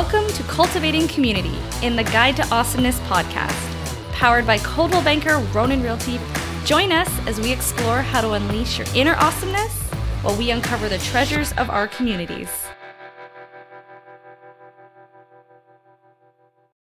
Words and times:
Welcome 0.00 0.28
to 0.34 0.44
Cultivating 0.44 1.08
Community 1.08 1.58
in 1.82 1.96
the 1.96 2.04
Guide 2.04 2.36
to 2.36 2.46
Awesomeness 2.54 3.00
podcast, 3.00 4.12
powered 4.12 4.46
by 4.46 4.58
Coldwell 4.58 5.02
Banker 5.02 5.38
Ronan 5.52 5.82
Realty. 5.82 6.20
Join 6.64 6.92
us 6.92 7.08
as 7.26 7.40
we 7.40 7.50
explore 7.50 8.00
how 8.00 8.20
to 8.20 8.30
unleash 8.30 8.78
your 8.78 8.86
inner 8.94 9.16
awesomeness 9.16 9.76
while 10.22 10.38
we 10.38 10.52
uncover 10.52 10.88
the 10.88 10.98
treasures 10.98 11.50
of 11.54 11.68
our 11.68 11.88
communities. 11.88 12.48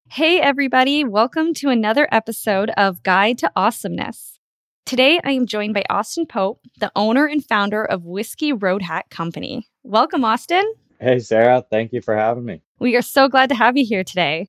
Hey, 0.09 0.41
everybody, 0.41 1.03
welcome 1.03 1.53
to 1.55 1.69
another 1.69 2.07
episode 2.13 2.71
of 2.77 3.03
Guide 3.03 3.39
to 3.39 3.51
Awesomeness. 3.57 4.39
Today, 4.87 5.19
I 5.25 5.33
am 5.33 5.47
joined 5.47 5.75
by 5.75 5.83
Austin 5.91 6.27
Pope, 6.27 6.61
the 6.79 6.93
owner 6.95 7.27
and 7.27 7.45
founder 7.45 7.85
of 7.85 8.05
Whiskey 8.05 8.53
Road 8.53 8.83
Hat 8.83 9.11
Company. 9.11 9.67
Welcome, 9.83 10.25
Austin. 10.25 10.75
Hey, 11.01 11.19
Sarah. 11.19 11.65
Thank 11.69 11.93
you 11.93 12.03
for 12.03 12.15
having 12.15 12.45
me. 12.45 12.63
We 12.81 12.97
are 12.97 13.03
so 13.03 13.29
glad 13.29 13.51
to 13.51 13.55
have 13.55 13.77
you 13.77 13.85
here 13.85 14.03
today. 14.03 14.49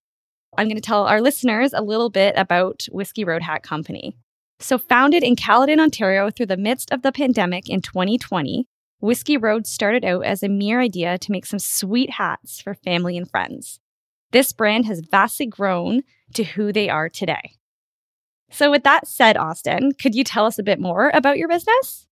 I'm 0.57 0.67
going 0.67 0.77
to 0.77 0.81
tell 0.81 1.05
our 1.05 1.19
listeners 1.19 1.73
a 1.73 1.81
little 1.81 2.09
bit 2.09 2.33
about 2.37 2.87
Whiskey 2.89 3.25
Road 3.25 3.41
Hat 3.41 3.61
Company. 3.61 4.15
So, 4.61 4.77
founded 4.77 5.21
in 5.21 5.35
Caledon, 5.35 5.81
Ontario 5.81 6.29
through 6.29 6.45
the 6.45 6.55
midst 6.55 6.91
of 6.91 7.01
the 7.01 7.11
pandemic 7.11 7.67
in 7.69 7.81
2020, 7.81 8.67
Whiskey 9.01 9.35
Road 9.35 9.67
started 9.67 10.05
out 10.05 10.23
as 10.23 10.43
a 10.43 10.47
mere 10.47 10.79
idea 10.79 11.17
to 11.17 11.31
make 11.31 11.45
some 11.45 11.59
sweet 11.59 12.11
hats 12.11 12.61
for 12.61 12.73
family 12.73 13.17
and 13.17 13.29
friends. 13.29 13.81
This 14.31 14.53
brand 14.53 14.85
has 14.85 15.01
vastly 15.01 15.45
grown 15.45 16.03
to 16.35 16.45
who 16.45 16.71
they 16.71 16.87
are 16.87 17.09
today. 17.09 17.57
So, 18.49 18.71
with 18.71 18.83
that 18.83 19.07
said, 19.07 19.35
Austin, 19.35 19.91
could 19.91 20.15
you 20.15 20.23
tell 20.23 20.45
us 20.45 20.57
a 20.57 20.63
bit 20.63 20.79
more 20.79 21.11
about 21.13 21.37
your 21.37 21.49
business? 21.49 22.07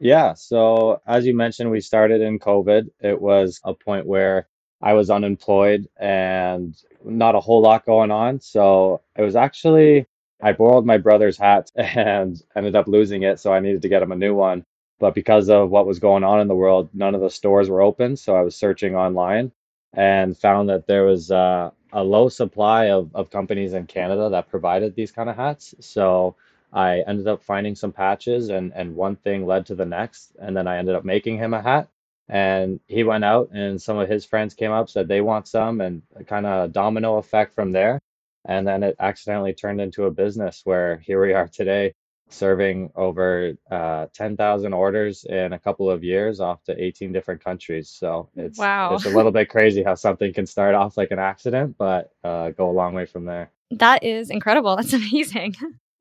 Yeah. 0.00 0.34
So, 0.34 1.00
as 1.06 1.24
you 1.24 1.34
mentioned, 1.34 1.70
we 1.70 1.80
started 1.80 2.20
in 2.20 2.38
COVID. 2.38 2.88
It 3.00 3.22
was 3.22 3.58
a 3.64 3.72
point 3.72 4.04
where 4.04 4.48
I 4.86 4.92
was 4.92 5.10
unemployed 5.10 5.88
and 5.96 6.76
not 7.04 7.34
a 7.34 7.40
whole 7.40 7.60
lot 7.60 7.84
going 7.84 8.12
on. 8.12 8.40
So, 8.40 9.00
it 9.16 9.22
was 9.22 9.34
actually, 9.34 10.06
I 10.40 10.52
borrowed 10.52 10.86
my 10.86 10.96
brother's 10.96 11.36
hat 11.36 11.72
and 11.76 12.40
ended 12.54 12.76
up 12.76 12.86
losing 12.86 13.24
it. 13.24 13.40
So, 13.40 13.52
I 13.52 13.58
needed 13.58 13.82
to 13.82 13.88
get 13.88 14.02
him 14.02 14.12
a 14.12 14.22
new 14.24 14.32
one. 14.32 14.64
But 15.00 15.12
because 15.12 15.50
of 15.50 15.70
what 15.70 15.88
was 15.88 15.98
going 15.98 16.22
on 16.22 16.40
in 16.40 16.46
the 16.46 16.54
world, 16.54 16.88
none 16.94 17.16
of 17.16 17.20
the 17.20 17.30
stores 17.30 17.68
were 17.68 17.82
open. 17.82 18.16
So, 18.16 18.36
I 18.36 18.42
was 18.42 18.54
searching 18.54 18.94
online 18.94 19.50
and 19.92 20.38
found 20.38 20.68
that 20.68 20.86
there 20.86 21.04
was 21.04 21.32
uh, 21.32 21.70
a 21.92 22.04
low 22.04 22.28
supply 22.28 22.90
of, 22.90 23.10
of 23.12 23.28
companies 23.30 23.74
in 23.74 23.86
Canada 23.88 24.30
that 24.30 24.48
provided 24.48 24.94
these 24.94 25.10
kind 25.10 25.28
of 25.28 25.34
hats. 25.34 25.74
So, 25.80 26.36
I 26.72 27.00
ended 27.08 27.26
up 27.26 27.42
finding 27.42 27.74
some 27.74 27.90
patches 27.90 28.50
and, 28.50 28.72
and 28.74 28.94
one 28.94 29.16
thing 29.16 29.46
led 29.46 29.66
to 29.66 29.74
the 29.74 29.86
next. 29.86 30.36
And 30.38 30.56
then 30.56 30.68
I 30.68 30.78
ended 30.78 30.94
up 30.94 31.04
making 31.04 31.38
him 31.38 31.54
a 31.54 31.62
hat. 31.62 31.88
And 32.28 32.80
he 32.88 33.04
went 33.04 33.24
out 33.24 33.50
and 33.52 33.80
some 33.80 33.98
of 33.98 34.08
his 34.08 34.24
friends 34.24 34.54
came 34.54 34.72
up, 34.72 34.88
said 34.90 35.06
they 35.08 35.20
want 35.20 35.46
some, 35.46 35.80
and 35.80 36.02
kind 36.26 36.46
of 36.46 36.72
domino 36.72 37.16
effect 37.18 37.54
from 37.54 37.72
there. 37.72 38.00
And 38.44 38.66
then 38.66 38.82
it 38.82 38.96
accidentally 39.00 39.54
turned 39.54 39.80
into 39.80 40.04
a 40.04 40.10
business 40.10 40.62
where 40.64 40.98
here 40.98 41.20
we 41.24 41.32
are 41.32 41.48
today, 41.48 41.94
serving 42.28 42.90
over 42.96 43.54
uh, 43.70 44.06
10,000 44.14 44.72
orders 44.72 45.24
in 45.24 45.52
a 45.52 45.58
couple 45.58 45.88
of 45.90 46.02
years 46.02 46.40
off 46.40 46.62
to 46.64 46.82
18 46.82 47.12
different 47.12 47.42
countries. 47.44 47.88
So 47.88 48.28
it's, 48.36 48.58
Wow. 48.58 48.94
it's 48.94 49.04
a 49.04 49.10
little 49.10 49.32
bit 49.32 49.48
crazy 49.48 49.82
how 49.82 49.94
something 49.94 50.32
can 50.32 50.46
start 50.46 50.74
off 50.74 50.96
like 50.96 51.10
an 51.12 51.18
accident, 51.20 51.76
but 51.78 52.10
uh, 52.24 52.50
go 52.50 52.70
a 52.70 52.72
long 52.72 52.94
way 52.94 53.06
from 53.06 53.24
there. 53.24 53.50
That 53.70 54.02
is 54.02 54.30
incredible. 54.30 54.74
That's 54.76 54.92
amazing. 55.02 55.54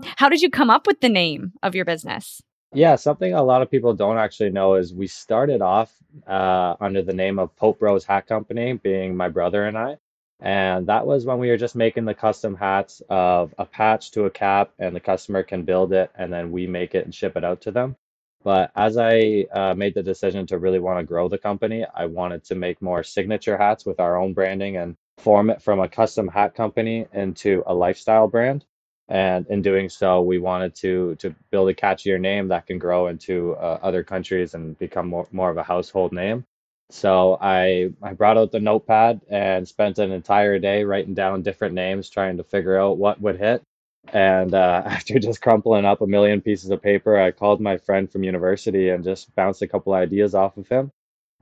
How 0.04 0.30
did 0.30 0.42
you 0.42 0.50
come 0.50 0.70
up 0.70 0.88
with 0.88 1.02
the 1.02 1.10
name 1.10 1.54
of 1.64 1.74
your 1.76 1.86
business? 1.86 2.42
Yeah, 2.76 2.98
something 2.98 3.34
a 3.34 3.42
lot 3.42 3.62
of 3.62 3.72
people 3.72 3.94
don't 3.94 4.18
actually 4.18 4.50
know 4.50 4.76
is 4.76 4.94
we 4.94 5.08
started 5.08 5.62
off 5.62 5.94
uh, 6.28 6.76
under 6.82 7.02
the 7.02 7.14
name 7.14 7.40
of 7.40 7.56
Pope 7.56 7.80
Bros 7.80 8.04
Hat 8.04 8.28
Company, 8.28 8.74
being 8.74 9.16
my 9.16 9.30
brother 9.30 9.64
and 9.64 9.78
I. 9.78 9.98
And 10.42 10.86
that 10.88 11.08
was 11.08 11.26
when 11.26 11.38
we 11.40 11.48
were 11.50 11.56
just 11.58 11.78
making 11.78 12.04
the 12.04 12.14
custom 12.14 12.54
hats 12.54 13.02
of 13.10 13.56
a 13.58 13.66
patch 13.66 14.12
to 14.12 14.26
a 14.26 14.30
cap, 14.30 14.72
and 14.78 14.94
the 14.94 15.00
customer 15.00 15.42
can 15.42 15.64
build 15.64 15.94
it, 15.94 16.12
and 16.16 16.34
then 16.34 16.52
we 16.52 16.68
make 16.68 16.96
it 16.96 17.06
and 17.06 17.16
ship 17.16 17.38
it 17.38 17.46
out 17.46 17.62
to 17.62 17.72
them. 17.72 17.96
But 18.44 18.72
as 18.76 18.98
I 18.98 19.48
uh, 19.54 19.74
made 19.74 19.94
the 19.96 20.04
decision 20.04 20.46
to 20.48 20.60
really 20.60 20.80
want 20.80 21.00
to 21.00 21.06
grow 21.06 21.30
the 21.30 21.38
company, 21.38 21.86
I 21.96 22.08
wanted 22.08 22.44
to 22.46 22.56
make 22.56 22.82
more 22.82 23.04
signature 23.04 23.58
hats 23.58 23.86
with 23.86 24.02
our 24.02 24.18
own 24.18 24.34
branding 24.34 24.76
and 24.76 24.98
form 25.18 25.50
it 25.50 25.62
from 25.62 25.80
a 25.80 25.88
custom 25.88 26.28
hat 26.28 26.56
company 26.56 27.08
into 27.14 27.64
a 27.68 27.74
lifestyle 27.74 28.28
brand 28.28 28.66
and 29.10 29.46
in 29.48 29.62
doing 29.62 29.90
so 29.90 30.22
we 30.22 30.40
wanted 30.40 30.74
to 30.76 31.16
to 31.16 31.36
build 31.52 31.70
a 31.70 31.74
catchier 31.74 32.20
name 32.20 32.48
that 32.48 32.66
can 32.66 32.80
grow 32.80 33.08
into 33.08 33.54
uh, 33.56 33.80
other 33.84 34.04
countries 34.04 34.54
and 34.56 34.78
become 34.80 35.08
more, 35.08 35.28
more 35.32 35.52
of 35.52 35.58
a 35.58 35.64
household 35.64 36.12
name. 36.12 36.46
So 36.92 37.38
i 37.42 37.92
i 38.04 38.14
brought 38.14 38.38
out 38.38 38.52
the 38.52 38.60
notepad 38.60 39.22
and 39.30 39.68
spent 39.68 40.00
an 40.00 40.12
entire 40.12 40.60
day 40.60 40.84
writing 40.84 41.14
down 41.14 41.44
different 41.44 41.76
names 41.76 42.10
trying 42.10 42.38
to 42.38 42.44
figure 42.44 42.78
out 42.80 42.98
what 42.98 43.22
would 43.22 43.38
hit. 43.40 43.62
And 44.14 44.54
uh, 44.56 44.84
after 44.88 45.20
just 45.20 45.42
crumpling 45.42 45.86
up 45.86 46.02
a 46.02 46.08
million 46.08 46.42
pieces 46.42 46.70
of 46.72 46.82
paper 46.82 47.20
i 47.20 47.32
called 47.32 47.62
my 47.62 47.78
friend 47.78 48.12
from 48.12 48.24
university 48.24 48.90
and 48.90 49.04
just 49.04 49.34
bounced 49.36 49.62
a 49.62 49.68
couple 49.68 49.94
ideas 49.94 50.34
off 50.36 50.58
of 50.58 50.68
him. 50.70 50.92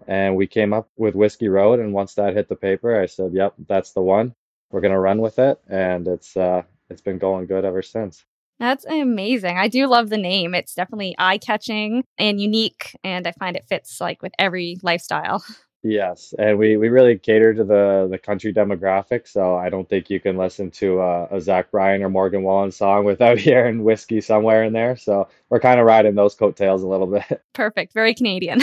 And 0.08 0.36
we 0.38 0.48
came 0.48 0.74
up 0.74 0.90
with 0.98 1.16
whiskey 1.16 1.50
road 1.50 1.80
and 1.80 1.94
once 1.94 2.16
that 2.16 2.34
hit 2.36 2.50
the 2.50 2.56
paper 2.58 3.02
i 3.02 3.06
said 3.08 3.34
yep 3.34 3.54
that's 3.68 3.94
the 3.94 4.02
one. 4.02 4.36
We're 4.72 4.82
going 4.82 4.94
to 4.94 5.00
run 5.00 5.20
with 5.22 5.40
it. 5.40 5.60
And 5.70 6.08
it's 6.08 6.36
uh 6.38 6.64
it's 6.94 7.02
been 7.02 7.18
going 7.18 7.48
good 7.48 7.66
ever 7.66 7.82
since. 7.82 8.24
That's 8.60 8.86
amazing. 8.86 9.58
I 9.58 9.68
do 9.68 9.88
love 9.88 10.10
the 10.10 10.18
name. 10.18 10.54
It's 10.54 10.76
definitely 10.76 11.16
eye 11.18 11.40
catching 11.40 12.04
and 12.18 12.40
unique, 12.40 12.96
and 13.04 13.28
I 13.28 13.32
find 13.34 13.58
it 13.58 13.66
fits 13.68 14.00
like 14.00 14.22
with 14.22 14.32
every 14.40 14.78
lifestyle. 14.82 15.44
Yes, 15.86 16.34
and 16.40 16.58
we, 16.58 16.78
we 16.78 16.88
really 16.88 17.18
cater 17.20 17.54
to 17.54 17.64
the, 17.66 18.08
the 18.10 18.18
country 18.18 18.54
demographic, 18.54 19.28
so 19.28 19.58
I 19.58 19.68
don't 19.68 19.88
think 19.90 20.10
you 20.10 20.18
can 20.18 20.38
listen 20.38 20.72
to 20.72 21.02
a, 21.02 21.26
a 21.26 21.42
Zach 21.42 21.72
Bryan 21.72 22.02
or 22.02 22.10
Morgan 22.10 22.44
Wallen 22.44 22.72
song 22.72 23.04
without 23.06 23.38
hearing 23.38 23.84
whiskey 23.84 24.22
somewhere 24.22 24.64
in 24.64 24.72
there. 24.72 24.96
So 24.96 25.28
we're 25.50 25.60
kind 25.60 25.82
of 25.82 25.86
riding 25.86 26.16
those 26.16 26.36
coattails 26.36 26.84
a 26.84 26.88
little 26.88 27.08
bit. 27.08 27.44
Perfect. 27.54 27.94
Very 27.94 28.14
Canadian. 28.14 28.62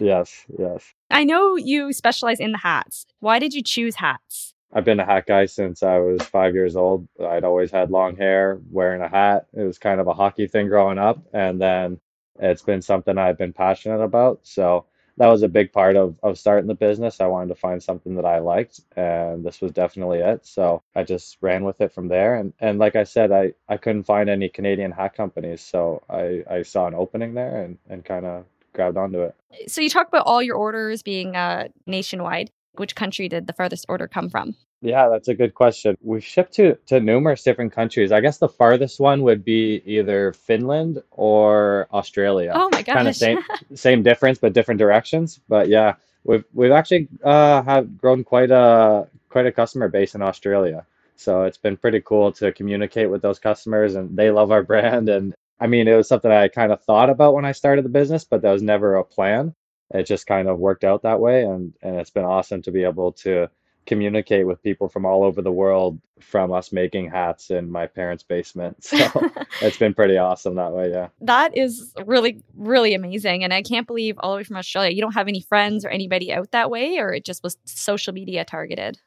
yes, 0.00 0.46
yes. 0.58 0.94
I 1.10 1.24
know 1.24 1.56
you 1.56 1.92
specialize 1.92 2.40
in 2.40 2.52
the 2.52 2.58
hats. 2.58 3.04
Why 3.18 3.38
did 3.38 3.52
you 3.52 3.62
choose 3.62 3.96
hats? 3.96 4.54
I've 4.72 4.84
been 4.84 5.00
a 5.00 5.04
hat 5.04 5.26
guy 5.26 5.46
since 5.46 5.82
I 5.82 5.98
was 5.98 6.22
five 6.22 6.54
years 6.54 6.76
old. 6.76 7.08
I'd 7.20 7.44
always 7.44 7.70
had 7.70 7.90
long 7.90 8.16
hair, 8.16 8.60
wearing 8.70 9.02
a 9.02 9.08
hat. 9.08 9.46
It 9.52 9.62
was 9.62 9.78
kind 9.78 10.00
of 10.00 10.06
a 10.06 10.14
hockey 10.14 10.46
thing 10.46 10.68
growing 10.68 10.98
up. 10.98 11.18
And 11.32 11.60
then 11.60 11.98
it's 12.38 12.62
been 12.62 12.82
something 12.82 13.18
I've 13.18 13.38
been 13.38 13.52
passionate 13.52 14.00
about. 14.00 14.40
So 14.44 14.86
that 15.16 15.26
was 15.26 15.42
a 15.42 15.48
big 15.48 15.72
part 15.72 15.96
of, 15.96 16.16
of 16.22 16.38
starting 16.38 16.68
the 16.68 16.74
business. 16.74 17.20
I 17.20 17.26
wanted 17.26 17.48
to 17.48 17.60
find 17.60 17.82
something 17.82 18.14
that 18.14 18.24
I 18.24 18.38
liked, 18.38 18.80
and 18.96 19.44
this 19.44 19.60
was 19.60 19.72
definitely 19.72 20.20
it. 20.20 20.46
So 20.46 20.82
I 20.94 21.02
just 21.02 21.36
ran 21.42 21.64
with 21.64 21.80
it 21.82 21.92
from 21.92 22.08
there. 22.08 22.36
And, 22.36 22.54
and 22.58 22.78
like 22.78 22.96
I 22.96 23.04
said, 23.04 23.30
I, 23.30 23.52
I 23.68 23.76
couldn't 23.76 24.04
find 24.04 24.30
any 24.30 24.48
Canadian 24.48 24.92
hat 24.92 25.14
companies. 25.14 25.60
So 25.60 26.02
I, 26.08 26.42
I 26.50 26.62
saw 26.62 26.86
an 26.86 26.94
opening 26.94 27.34
there 27.34 27.64
and, 27.64 27.76
and 27.90 28.02
kind 28.02 28.24
of 28.24 28.44
grabbed 28.72 28.96
onto 28.96 29.20
it. 29.20 29.34
So 29.66 29.82
you 29.82 29.90
talk 29.90 30.08
about 30.08 30.26
all 30.26 30.42
your 30.42 30.56
orders 30.56 31.02
being 31.02 31.36
uh, 31.36 31.68
nationwide. 31.86 32.50
Which 32.80 32.94
country 32.94 33.28
did 33.28 33.46
the 33.46 33.52
farthest 33.52 33.84
order 33.90 34.08
come 34.08 34.30
from? 34.30 34.56
Yeah, 34.80 35.10
that's 35.10 35.28
a 35.28 35.34
good 35.34 35.52
question. 35.52 35.98
We've 36.00 36.24
shipped 36.24 36.54
to, 36.54 36.76
to 36.86 36.98
numerous 36.98 37.42
different 37.42 37.74
countries. 37.74 38.10
I 38.10 38.22
guess 38.22 38.38
the 38.38 38.48
farthest 38.48 38.98
one 38.98 39.20
would 39.20 39.44
be 39.44 39.82
either 39.84 40.32
Finland 40.32 41.02
or 41.10 41.88
Australia. 41.92 42.52
Oh 42.54 42.70
my 42.72 42.80
gosh. 42.80 42.94
Kind 42.94 43.08
of 43.08 43.14
same 43.14 43.38
same 43.74 44.02
difference, 44.02 44.38
but 44.38 44.54
different 44.54 44.78
directions. 44.78 45.40
But 45.46 45.68
yeah, 45.68 45.96
we've 46.24 46.44
we've 46.54 46.72
actually 46.72 47.06
uh, 47.22 47.62
have 47.64 47.98
grown 47.98 48.24
quite 48.24 48.50
a 48.50 49.06
quite 49.28 49.44
a 49.44 49.52
customer 49.52 49.88
base 49.88 50.14
in 50.14 50.22
Australia. 50.22 50.86
So 51.16 51.42
it's 51.42 51.58
been 51.58 51.76
pretty 51.76 52.00
cool 52.00 52.32
to 52.32 52.50
communicate 52.50 53.10
with 53.10 53.20
those 53.20 53.38
customers, 53.38 53.94
and 53.94 54.16
they 54.16 54.30
love 54.30 54.50
our 54.50 54.62
brand. 54.72 55.10
And 55.10 55.34
I 55.60 55.66
mean, 55.66 55.86
it 55.86 55.96
was 55.96 56.08
something 56.08 56.32
I 56.32 56.48
kind 56.48 56.72
of 56.72 56.82
thought 56.82 57.10
about 57.10 57.34
when 57.34 57.44
I 57.44 57.52
started 57.52 57.84
the 57.84 57.90
business, 57.90 58.24
but 58.24 58.40
that 58.40 58.52
was 58.52 58.62
never 58.62 58.96
a 58.96 59.04
plan. 59.04 59.54
It 59.92 60.04
just 60.04 60.26
kind 60.26 60.48
of 60.48 60.58
worked 60.58 60.84
out 60.84 61.02
that 61.02 61.20
way, 61.20 61.42
and 61.42 61.72
and 61.82 61.96
it's 61.96 62.10
been 62.10 62.24
awesome 62.24 62.62
to 62.62 62.70
be 62.70 62.84
able 62.84 63.12
to 63.12 63.48
communicate 63.86 64.46
with 64.46 64.62
people 64.62 64.88
from 64.88 65.04
all 65.04 65.24
over 65.24 65.42
the 65.42 65.50
world 65.50 65.98
from 66.20 66.52
us 66.52 66.70
making 66.70 67.10
hats 67.10 67.50
in 67.50 67.70
my 67.70 67.86
parents' 67.86 68.22
basement. 68.22 68.76
So 68.90 69.30
it's 69.62 69.78
been 69.78 69.94
pretty 69.94 70.18
awesome 70.18 70.54
that 70.56 70.72
way, 70.72 70.90
yeah. 70.90 71.08
that 71.22 71.56
is 71.56 71.92
really, 72.04 72.42
really 72.54 72.94
amazing. 72.94 73.42
And 73.42 73.54
I 73.54 73.62
can't 73.62 73.86
believe 73.86 74.16
all 74.18 74.32
the 74.32 74.36
way 74.38 74.44
from 74.44 74.56
Australia, 74.56 74.92
you 74.92 75.00
don't 75.00 75.14
have 75.14 75.28
any 75.28 75.40
friends 75.40 75.84
or 75.84 75.88
anybody 75.88 76.32
out 76.32 76.50
that 76.50 76.70
way, 76.70 76.98
or 76.98 77.12
it 77.12 77.24
just 77.24 77.42
was 77.42 77.56
social 77.64 78.12
media 78.12 78.44
targeted. 78.44 78.98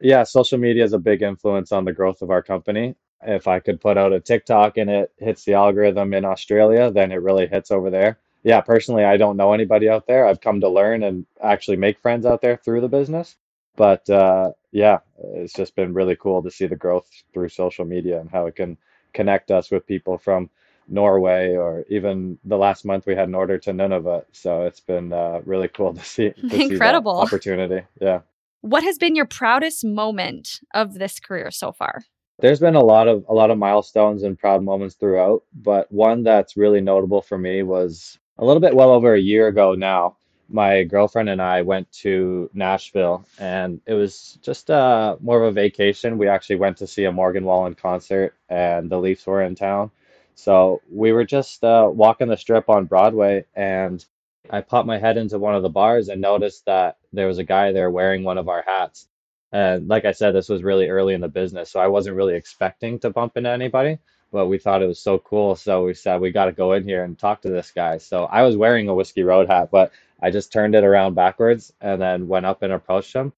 Yeah, 0.00 0.24
social 0.24 0.58
media 0.58 0.84
is 0.84 0.92
a 0.92 0.98
big 0.98 1.22
influence 1.22 1.72
on 1.72 1.84
the 1.84 1.92
growth 1.92 2.22
of 2.22 2.30
our 2.30 2.42
company. 2.42 2.96
If 3.22 3.48
I 3.48 3.60
could 3.60 3.80
put 3.80 3.96
out 3.96 4.12
a 4.12 4.20
TikTok 4.20 4.76
and 4.76 4.90
it 4.90 5.12
hits 5.18 5.44
the 5.44 5.54
algorithm 5.54 6.12
in 6.14 6.24
Australia, 6.24 6.90
then 6.90 7.12
it 7.12 7.22
really 7.22 7.46
hits 7.46 7.70
over 7.70 7.90
there. 7.90 8.18
Yeah, 8.48 8.62
personally, 8.62 9.04
I 9.04 9.18
don't 9.18 9.36
know 9.36 9.52
anybody 9.52 9.90
out 9.90 10.06
there. 10.06 10.26
I've 10.26 10.40
come 10.40 10.58
to 10.62 10.70
learn 10.70 11.02
and 11.02 11.26
actually 11.42 11.76
make 11.76 11.98
friends 12.00 12.24
out 12.24 12.40
there 12.40 12.56
through 12.56 12.80
the 12.80 12.88
business. 12.88 13.36
But 13.76 14.08
uh, 14.08 14.52
yeah, 14.72 15.00
it's 15.18 15.52
just 15.52 15.76
been 15.76 15.92
really 15.92 16.16
cool 16.16 16.42
to 16.42 16.50
see 16.50 16.64
the 16.66 16.74
growth 16.74 17.06
through 17.34 17.50
social 17.50 17.84
media 17.84 18.18
and 18.18 18.30
how 18.30 18.46
it 18.46 18.56
can 18.56 18.78
connect 19.12 19.50
us 19.50 19.70
with 19.70 19.86
people 19.86 20.16
from 20.16 20.48
Norway 20.88 21.56
or 21.56 21.84
even 21.90 22.38
the 22.42 22.56
last 22.56 22.86
month 22.86 23.04
we 23.04 23.14
had 23.14 23.28
an 23.28 23.34
order 23.34 23.58
to 23.58 23.70
Nunavut. 23.70 24.24
So 24.32 24.62
it's 24.62 24.80
been 24.80 25.12
uh, 25.12 25.42
really 25.44 25.68
cool 25.68 25.92
to 25.92 26.02
see, 26.02 26.30
to 26.40 26.48
see 26.48 26.72
Incredible. 26.72 27.18
opportunity. 27.18 27.86
Yeah. 28.00 28.20
What 28.62 28.82
has 28.82 28.96
been 28.96 29.14
your 29.14 29.26
proudest 29.26 29.84
moment 29.84 30.60
of 30.72 30.94
this 30.94 31.20
career 31.20 31.50
so 31.50 31.70
far? 31.70 32.02
There's 32.38 32.60
been 32.60 32.76
a 32.76 32.82
lot 32.84 33.08
of 33.08 33.26
a 33.28 33.34
lot 33.34 33.50
of 33.50 33.58
milestones 33.58 34.22
and 34.22 34.38
proud 34.38 34.62
moments 34.62 34.94
throughout, 34.94 35.42
but 35.52 35.92
one 35.92 36.22
that's 36.22 36.56
really 36.56 36.80
notable 36.80 37.20
for 37.20 37.36
me 37.36 37.62
was 37.62 38.18
a 38.38 38.44
little 38.44 38.60
bit 38.60 38.74
well 38.74 38.90
over 38.90 39.14
a 39.14 39.20
year 39.20 39.48
ago 39.48 39.74
now. 39.74 40.16
My 40.50 40.84
girlfriend 40.84 41.28
and 41.28 41.42
I 41.42 41.60
went 41.60 41.90
to 41.92 42.48
Nashville, 42.54 43.26
and 43.38 43.80
it 43.84 43.92
was 43.92 44.38
just 44.40 44.70
uh, 44.70 45.16
more 45.20 45.42
of 45.42 45.48
a 45.48 45.52
vacation. 45.52 46.16
We 46.16 46.28
actually 46.28 46.56
went 46.56 46.78
to 46.78 46.86
see 46.86 47.04
a 47.04 47.12
Morgan 47.12 47.44
Wallen 47.44 47.74
concert, 47.74 48.34
and 48.48 48.90
the 48.90 48.98
Leafs 48.98 49.26
were 49.26 49.42
in 49.42 49.54
town. 49.54 49.90
So 50.36 50.80
we 50.90 51.12
were 51.12 51.24
just 51.24 51.62
uh, 51.64 51.90
walking 51.92 52.28
the 52.28 52.36
strip 52.36 52.70
on 52.70 52.86
Broadway, 52.86 53.44
and 53.54 54.02
I 54.48 54.62
popped 54.62 54.86
my 54.86 54.98
head 54.98 55.18
into 55.18 55.38
one 55.38 55.54
of 55.54 55.62
the 55.62 55.68
bars 55.68 56.08
and 56.08 56.20
noticed 56.20 56.64
that 56.64 56.96
there 57.12 57.26
was 57.26 57.38
a 57.38 57.44
guy 57.44 57.72
there 57.72 57.90
wearing 57.90 58.24
one 58.24 58.38
of 58.38 58.48
our 58.48 58.64
hats. 58.66 59.08
And 59.52 59.88
like 59.88 60.06
I 60.06 60.12
said, 60.12 60.34
this 60.34 60.48
was 60.48 60.62
really 60.62 60.88
early 60.88 61.12
in 61.12 61.20
the 61.20 61.28
business, 61.28 61.70
so 61.70 61.80
I 61.80 61.88
wasn't 61.88 62.16
really 62.16 62.36
expecting 62.36 62.98
to 63.00 63.10
bump 63.10 63.36
into 63.36 63.50
anybody, 63.50 63.98
but 64.32 64.46
we 64.46 64.58
thought 64.58 64.82
it 64.82 64.86
was 64.86 65.00
so 65.00 65.18
cool. 65.18 65.56
So 65.56 65.84
we 65.84 65.94
said, 65.94 66.20
we 66.20 66.30
got 66.30 66.46
to 66.46 66.52
go 66.52 66.72
in 66.72 66.84
here 66.84 67.04
and 67.04 67.18
talk 67.18 67.42
to 67.42 67.48
this 67.48 67.70
guy. 67.70 67.98
So 67.98 68.24
I 68.24 68.42
was 68.42 68.56
wearing 68.56 68.88
a 68.88 68.94
Whiskey 68.94 69.22
Road 69.22 69.48
hat, 69.48 69.70
but 69.70 69.92
I 70.22 70.30
just 70.30 70.52
turned 70.52 70.74
it 70.74 70.84
around 70.84 71.14
backwards 71.14 71.72
and 71.80 72.00
then 72.00 72.28
went 72.28 72.46
up 72.46 72.62
and 72.62 72.72
approached 72.72 73.14
him. 73.14 73.32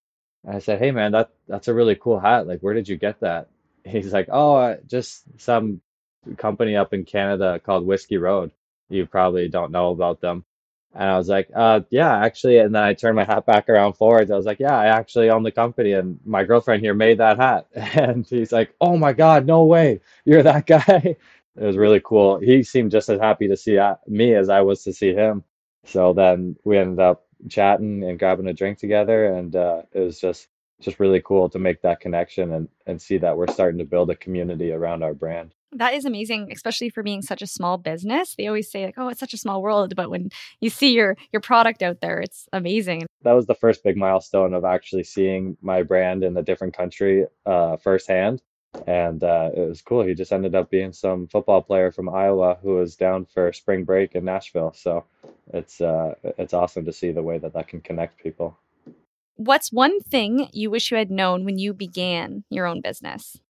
And 0.45 0.57
I 0.57 0.59
said, 0.59 0.79
hey, 0.79 0.91
man, 0.91 1.13
that, 1.13 1.31
that's 1.49 1.69
a 1.69 1.75
really 1.75 1.95
cool 1.97 2.19
hat. 2.19 2.47
Like, 2.47 2.61
where 2.61 2.75
did 2.75 2.89
you 2.89 2.97
get 2.97 3.21
that? 3.21 3.49
He's 3.85 4.13
like, 4.13 4.29
oh, 4.31 4.57
uh, 4.57 4.77
just 4.87 5.25
some 5.41 5.81
company 6.37 6.77
up 6.77 6.93
in 6.93 7.05
Canada 7.05 7.61
called 7.61 7.87
Whiskey 7.87 8.17
Road. 8.17 8.51
You 8.89 9.07
probably 9.07 9.49
don't 9.49 9.73
know 9.73 9.91
about 9.91 10.21
them. 10.21 10.45
And 10.95 11.05
I 11.09 11.17
was 11.17 11.29
like, 11.29 11.49
uh, 11.55 11.81
yeah, 11.91 12.17
actually. 12.25 12.59
And 12.59 12.75
then 12.75 12.83
I 12.83 12.95
turned 12.95 13.17
my 13.17 13.25
hat 13.25 13.47
back 13.47 13.69
around 13.69 13.95
forwards. 13.95 14.31
I 14.31 14.37
was 14.37 14.47
like, 14.47 14.59
yeah, 14.59 14.77
I 14.77 14.87
actually 14.87 15.31
own 15.31 15.45
the 15.45 15.53
company 15.53 15.93
and 15.93 16.19
my 16.25 16.43
girlfriend 16.45 16.83
here 16.83 16.95
made 16.95 17.19
that 17.19 17.39
hat. 17.39 17.67
And 17.97 18.27
he's 18.27 18.53
like, 18.53 18.75
oh 18.81 18.97
my 18.97 19.13
God, 19.13 19.47
no 19.47 19.65
way. 19.65 20.01
You're 20.25 20.43
that 20.43 20.67
guy. 20.67 21.17
It 21.57 21.65
was 21.67 21.77
really 21.77 22.01
cool. 22.03 22.39
He 22.39 22.63
seemed 22.63 22.93
just 22.93 23.09
as 23.09 23.21
happy 23.21 23.49
to 23.49 23.57
see 23.57 23.77
uh, 23.77 23.97
me 24.07 24.35
as 24.35 24.49
I 24.49 24.61
was 24.63 24.85
to 24.85 24.93
see 24.93 25.13
him. 25.13 25.43
So 25.85 26.13
then 26.15 26.57
we 26.65 26.79
ended 26.79 27.01
up 27.01 27.27
chatting 27.51 28.05
and 28.05 28.19
grabbing 28.19 28.47
a 28.47 28.55
drink 28.55 28.79
together. 28.79 29.27
And 29.35 29.55
uh, 29.57 29.83
it 29.93 29.99
was 30.01 30.21
just, 30.21 30.49
just 30.81 30.99
really 30.99 31.23
cool 31.25 31.49
to 31.51 31.59
make 31.59 31.83
that 31.83 32.01
connection 32.01 32.53
and, 32.53 32.69
and 32.87 33.01
see 33.01 33.19
that 33.19 33.37
we're 33.37 33.47
starting 33.47 33.79
to 33.79 33.85
build 33.85 34.11
a 34.11 34.17
community 34.17 34.73
around 34.73 35.03
our 35.03 35.15
brand. 35.15 35.55
That 35.73 35.95
is 35.95 36.05
amazing, 36.05 36.51
especially 36.51 36.91
for 36.91 37.03
being 37.03 37.23
such 37.23 37.43
a 37.43 37.47
small 37.47 37.79
business. 37.79 38.35
They 38.35 38.49
always 38.49 38.71
say 38.71 38.87
like, 38.87 38.97
"Oh, 38.97 39.09
it's 39.09 39.21
such 39.21 39.35
a 39.35 39.39
small 39.39 39.63
world," 39.63 39.95
but 39.95 40.11
when 40.11 40.31
you 40.61 40.69
see 40.69 40.93
your 40.93 41.17
your 41.33 41.41
product 41.41 41.81
out 41.81 42.01
there, 42.01 42.19
it's 42.19 42.49
amazing. 42.53 43.07
That 43.23 43.35
was 43.35 43.47
the 43.47 43.55
first 43.55 43.85
big 43.85 43.97
milestone 43.97 44.53
of 44.53 44.65
actually 44.65 45.05
seeing 45.05 45.57
my 45.63 45.85
brand 45.85 46.25
in 46.25 46.37
a 46.37 46.43
different 46.43 46.77
country 46.77 47.27
uh, 47.47 47.77
firsthand, 47.77 48.43
and 48.89 49.23
uh, 49.23 49.51
it 49.55 49.69
was 49.69 49.81
cool. 49.81 50.03
He 50.03 50.15
just 50.15 50.33
ended 50.33 50.57
up 50.57 50.71
being 50.71 50.93
some 50.93 51.29
football 51.29 51.63
player 51.63 51.93
from 51.93 52.09
Iowa 52.09 52.59
who 52.63 52.75
was 52.75 52.97
down 52.97 53.27
for 53.27 53.53
spring 53.53 53.85
break 53.85 54.17
in 54.17 54.25
Nashville. 54.25 54.73
So 54.75 55.05
it's 55.53 55.81
uh, 55.81 56.15
it's 56.37 56.55
awesome 56.55 56.85
to 56.87 56.93
see 56.93 57.13
the 57.13 57.23
way 57.23 57.39
that 57.39 57.53
that 57.53 57.69
can 57.69 57.81
connect 57.81 58.21
people. 58.21 58.59
What's 59.41 59.73
one 59.73 60.01
thing 60.01 60.51
you 60.53 60.71
wish 60.71 60.91
you 60.91 60.99
had 60.99 61.11
known 61.11 61.47
when 61.47 61.57
you 61.57 61.73
began 61.73 62.45
your 62.51 62.67
own 62.67 62.83
business? 62.83 63.41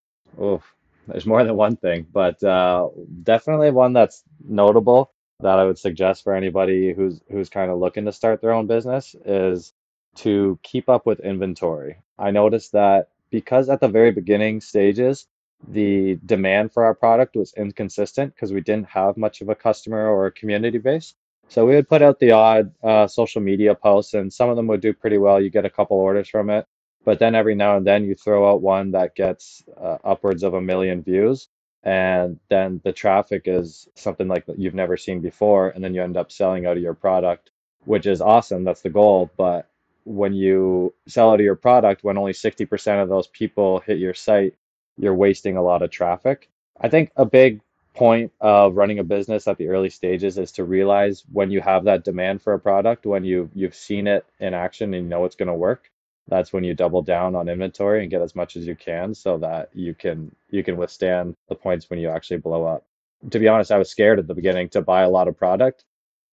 Oh, 0.40 0.62
there's 1.08 1.26
more 1.26 1.42
than 1.42 1.56
one 1.56 1.74
thing, 1.74 2.06
but 2.12 2.40
uh, 2.44 2.90
definitely 3.24 3.72
one 3.72 3.92
that's 3.92 4.22
notable 4.48 5.10
that 5.40 5.58
I 5.58 5.64
would 5.64 5.80
suggest 5.80 6.22
for 6.22 6.32
anybody 6.32 6.92
who's 6.92 7.20
who's 7.28 7.48
kind 7.48 7.72
of 7.72 7.80
looking 7.80 8.04
to 8.04 8.12
start 8.12 8.40
their 8.40 8.52
own 8.52 8.68
business 8.68 9.16
is 9.24 9.72
to 10.18 10.60
keep 10.62 10.88
up 10.88 11.06
with 11.06 11.18
inventory. 11.18 11.96
I 12.20 12.30
noticed 12.30 12.70
that 12.70 13.08
because 13.32 13.68
at 13.68 13.80
the 13.80 13.88
very 13.88 14.12
beginning 14.12 14.60
stages, 14.60 15.26
the 15.66 16.20
demand 16.24 16.72
for 16.72 16.84
our 16.84 16.94
product 16.94 17.34
was 17.34 17.52
inconsistent 17.56 18.36
because 18.36 18.52
we 18.52 18.60
didn't 18.60 18.90
have 18.90 19.16
much 19.16 19.40
of 19.40 19.48
a 19.48 19.56
customer 19.56 20.06
or 20.08 20.26
a 20.26 20.30
community 20.30 20.78
base. 20.78 21.14
So 21.50 21.66
we 21.66 21.74
would 21.74 21.88
put 21.88 22.00
out 22.00 22.20
the 22.20 22.30
odd 22.30 22.72
uh, 22.80 23.08
social 23.08 23.42
media 23.42 23.74
posts, 23.74 24.14
and 24.14 24.32
some 24.32 24.48
of 24.48 24.56
them 24.56 24.68
would 24.68 24.80
do 24.80 24.92
pretty 24.92 25.18
well. 25.18 25.40
You 25.40 25.50
get 25.50 25.64
a 25.64 25.70
couple 25.70 25.96
orders 25.96 26.28
from 26.28 26.48
it. 26.48 26.64
But 27.04 27.18
then 27.18 27.34
every 27.34 27.56
now 27.56 27.76
and 27.76 27.84
then 27.84 28.04
you 28.04 28.14
throw 28.14 28.48
out 28.48 28.62
one 28.62 28.92
that 28.92 29.16
gets 29.16 29.64
uh, 29.76 29.98
upwards 30.04 30.44
of 30.44 30.54
a 30.54 30.60
million 30.60 31.02
views, 31.02 31.48
and 31.82 32.38
then 32.50 32.80
the 32.84 32.92
traffic 32.92 33.42
is 33.46 33.88
something 33.96 34.28
like 34.28 34.44
you've 34.56 34.74
never 34.74 34.96
seen 34.96 35.20
before, 35.20 35.70
and 35.70 35.82
then 35.82 35.92
you 35.92 36.02
end 36.04 36.16
up 36.16 36.30
selling 36.30 36.66
out 36.66 36.76
of 36.76 36.82
your 36.84 36.94
product, 36.94 37.50
which 37.84 38.06
is 38.06 38.20
awesome. 38.20 38.62
That's 38.62 38.82
the 38.82 38.90
goal. 38.90 39.28
But 39.36 39.68
when 40.04 40.34
you 40.34 40.94
sell 41.08 41.30
out 41.30 41.40
of 41.40 41.44
your 41.44 41.56
product, 41.56 42.04
when 42.04 42.16
only 42.16 42.32
60% 42.32 43.02
of 43.02 43.08
those 43.08 43.26
people 43.26 43.80
hit 43.80 43.98
your 43.98 44.14
site, 44.14 44.54
you're 44.98 45.14
wasting 45.14 45.56
a 45.56 45.62
lot 45.62 45.82
of 45.82 45.90
traffic. 45.90 46.48
I 46.80 46.88
think 46.88 47.10
a 47.16 47.24
big 47.24 47.60
point 47.94 48.32
of 48.40 48.76
running 48.76 48.98
a 48.98 49.04
business 49.04 49.48
at 49.48 49.58
the 49.58 49.68
early 49.68 49.90
stages 49.90 50.38
is 50.38 50.52
to 50.52 50.64
realize 50.64 51.24
when 51.32 51.50
you 51.50 51.60
have 51.60 51.84
that 51.84 52.04
demand 52.04 52.42
for 52.42 52.54
a 52.54 52.58
product, 52.58 53.06
when 53.06 53.24
you 53.24 53.50
you've 53.54 53.74
seen 53.74 54.06
it 54.06 54.24
in 54.38 54.54
action 54.54 54.94
and 54.94 55.04
you 55.04 55.08
know 55.08 55.24
it's 55.24 55.36
going 55.36 55.48
to 55.48 55.54
work, 55.54 55.90
that's 56.28 56.52
when 56.52 56.64
you 56.64 56.74
double 56.74 57.02
down 57.02 57.34
on 57.34 57.48
inventory 57.48 58.02
and 58.02 58.10
get 58.10 58.22
as 58.22 58.36
much 58.36 58.56
as 58.56 58.66
you 58.66 58.76
can 58.76 59.14
so 59.14 59.36
that 59.38 59.70
you 59.74 59.94
can 59.94 60.34
you 60.50 60.62
can 60.62 60.76
withstand 60.76 61.36
the 61.48 61.54
points 61.54 61.90
when 61.90 61.98
you 61.98 62.08
actually 62.08 62.38
blow 62.38 62.64
up. 62.64 62.84
To 63.30 63.38
be 63.38 63.48
honest, 63.48 63.72
I 63.72 63.78
was 63.78 63.90
scared 63.90 64.18
at 64.18 64.26
the 64.26 64.34
beginning 64.34 64.68
to 64.70 64.80
buy 64.80 65.02
a 65.02 65.10
lot 65.10 65.28
of 65.28 65.36
product. 65.36 65.84